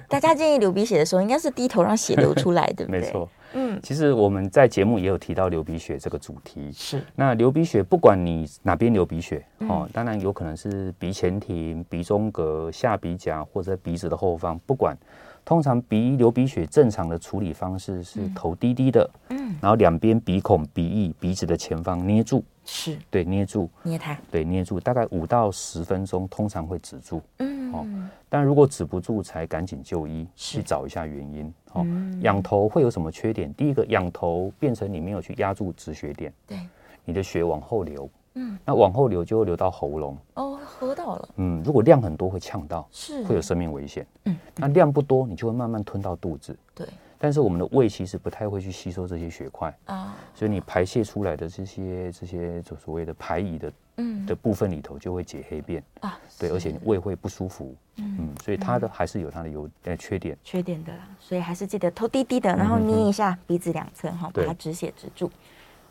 [0.09, 3.01] 大家建议流鼻血的时候应该是低头让血流出来， 对不对？
[3.01, 3.29] 没错。
[3.53, 6.71] 嗯，其实我们在节目也有提到流鼻血这个主题。
[6.71, 14.97] 是，那流鼻血不管你哪边流鼻血，嗯、哦，当然有可能是鼻前庭、鼻中隔、下鼻甲或者鼻子的后方，不管。
[15.45, 22.97] 通常鼻流鼻血正常的处理方式是头低低的，嗯，然后两边鼻孔、鼻翼、鼻子的前方捏住，是。
[23.09, 27.85] 对，捏住，捏它，对，捏住，大概五到十分钟，通常会止住，嗯，哦，
[28.29, 31.85] 但如果止不住，才赶紧就医，去找一下原因，哦，
[32.21, 33.53] 仰头会有什么缺点？
[33.53, 36.59] 第一个，仰头变成你没有去压住止血点，对，
[37.05, 38.09] 你的血往后流。
[38.39, 41.29] 嗯，那往后流就会流到喉咙哦，喝到了。
[41.37, 44.05] 嗯，如果量很多会呛到，是会有生命危险。
[44.25, 46.55] 嗯，那量不多，你就会慢慢吞到肚子。
[46.75, 46.87] 对，
[47.17, 65.29] 但是我们的胃其实不太会去吸收这些血块啊，所以你排泄出来的这些这些就所谓的排遗的嗯的部分里头就会结黑便啊，对，而且你胃会不舒服，嗯，所以它的还是有它的优呃缺点，缺点的啦，所以还是记得头低低的，然后捏一下鼻子两侧哈，把它止血止住。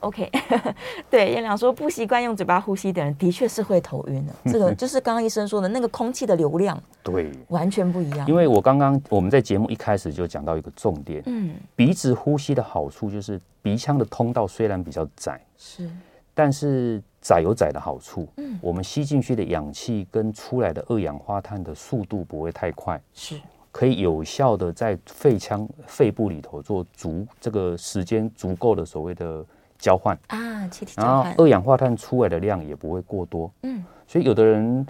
[0.01, 0.31] OK，
[1.11, 4.33] 对，燕良说不习惯用嘴巴呼吸的人，的确是会头晕的。
[4.53, 8.29] 这个就是刚刚医生说的那个空气的流量， 对，完全不一样。
[8.29, 15.91] 因为我刚刚我们在节目一开始就讲到一个重点，嗯，鼻子呼吸的好处就是鼻腔的通道虽然比较窄，是，
[16.37, 23.41] 但是窄有窄的好处，嗯，我们吸进去的氧气跟出来的二氧化碳的速度不会太快，是，
[23.73, 29.45] 可以有效的在肺腔肺部里头做足这个时间足够的所谓的。
[29.79, 33.53] 交换啊，气体交换，然后二氧化碳出来的量也不会过多。
[33.63, 34.87] 嗯，所以有的人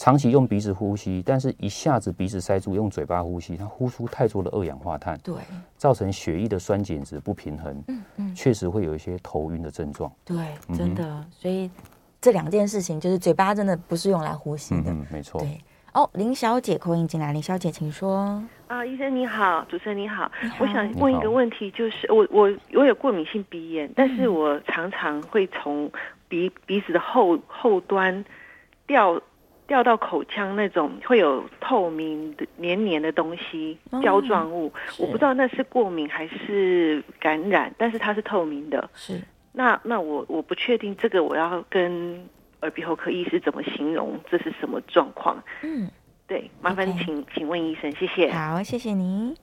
[0.00, 5.34] 长期用鼻子呼吸，但是一下子鼻子塞住，用嘴巴呼吸，它呼出太多的二氧化碳，对，
[5.76, 7.84] 造成血液的酸碱值不平衡。
[7.88, 10.10] 嗯嗯，确实会有一些头晕的症状。
[10.24, 10.36] 对，
[10.74, 11.22] 真的。
[11.30, 11.70] 所以
[12.18, 14.90] 这两件事情，就是嘴巴真的不是用来呼吸的。
[14.90, 15.38] 嗯，没错。
[15.38, 15.60] 对。
[15.92, 18.42] 哦，林小姐扣音进来，林小姐请说。
[18.68, 25.92] 啊，医生你好，主持人你好，你好，我想问一个问题，就是我我我有过敏性鼻炎，但是我常常会从
[26.26, 28.24] 鼻鼻子的后后端
[28.86, 29.20] 掉
[29.70, 38.90] 掉到口腔那种会有透明的黏黏的东西胶状物，我不知道那是过敏还是感染，但是它是透明的。
[38.94, 42.20] 是，那那我我不确定这个我要跟。
[42.62, 45.42] 耳鼻喉科医师怎么形容这是什么状况？
[45.62, 45.88] 嗯，
[46.26, 48.30] 对，麻烦请.请问医生，谢谢。
[48.30, 49.34] 好，谢谢您。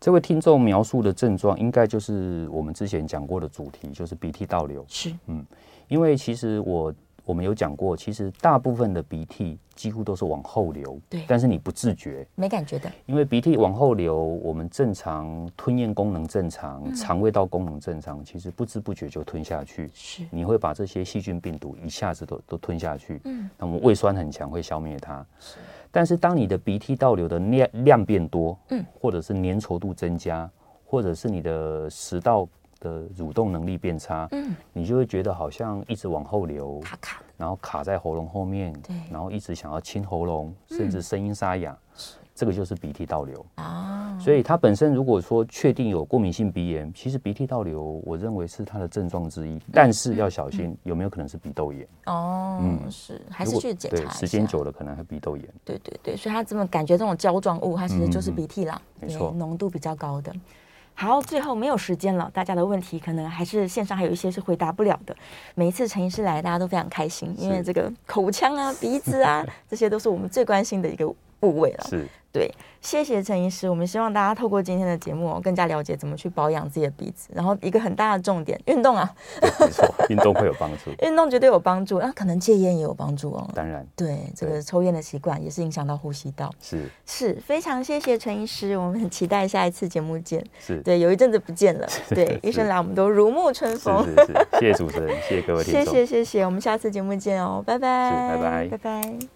[0.00, 4.82] 这位听众描述的症状，应该就是我们之前讲过的主题，就是鼻涕倒流。
[4.88, 5.44] 是，嗯，
[5.88, 6.90] 因为其实我。
[7.26, 12.88] 我们有讲过，其实大部分的鼻涕几乎都是往后流，对，但是你不自觉，没感觉的。
[13.04, 19.90] 因为鼻涕往后流，我们正常吞咽功能正常，嗯、肠胃道功能正常，其实不知不觉就吞下去。
[19.92, 23.20] 是，你会把这些细菌病毒一下子都都吞下去。
[23.24, 25.26] 嗯，那我们胃酸很强，会消灭它。
[25.40, 25.56] 是，
[25.90, 30.48] 但是当你的鼻涕倒流的量量变多，嗯，或者是粘稠度增加，
[30.84, 32.48] 或者是你的食道。
[32.80, 41.76] 的蠕动能力变差，嗯，你就会觉得好像一直往后流，卡卡，然后卡在喉咙后面，对，然后一直想要清喉咙，甚至声音沙哑，
[42.34, 43.44] 这个就是鼻涕倒流。
[43.56, 44.18] 啊。
[44.18, 51.86] 所以它本身如果说确定有过敏性鼻炎，其实鼻涕倒流，我认为是它的症状之一，但是要小心有没有可能是鼻窦炎。
[52.06, 52.58] 哦。
[52.62, 53.96] 嗯，是，还是去检查。
[53.98, 55.46] 对，时间久了可能还鼻窦炎。
[55.64, 60.32] 对对对，所以它这么感觉这种胶状物，它其实就是鼻涕啦，没错，浓度比较高的。
[60.98, 65.14] 好，最后没有时间了，大家的问题可能还是线上还有一些是回答不了的。
[65.54, 71.06] 每一次陈医师来，大家都非常开心，因为这个口腔啊、鼻子啊， 这些都是我们最关心的一个
[71.38, 71.84] 部位了。
[71.88, 72.08] 是。
[72.36, 73.66] 对，谢谢陈医师。
[73.66, 77.30] 我们希望大家透过今天的节目，更加了解怎么去保养自己的鼻子。
[77.32, 79.10] 然后一个很大的重点，运动啊，
[79.40, 81.98] 没错，运动会有帮助， 运动绝对有帮助。
[81.98, 83.48] 那可能戒烟也有帮助哦。
[83.54, 86.52] 当然，对这个抽烟的习惯也是影响到呼吸道。
[86.60, 90.44] 是是，非常谢谢陈医师，我们很期待下一次节目见。
[90.58, 94.04] 是对，有一阵子不见了，对医生来我们都如沐春风。
[94.04, 99.26] 是是是，谢谢主持人，谢谢各位 听众，谢谢谢谢，我们下次节目见哦，拜拜，拜拜，拜拜。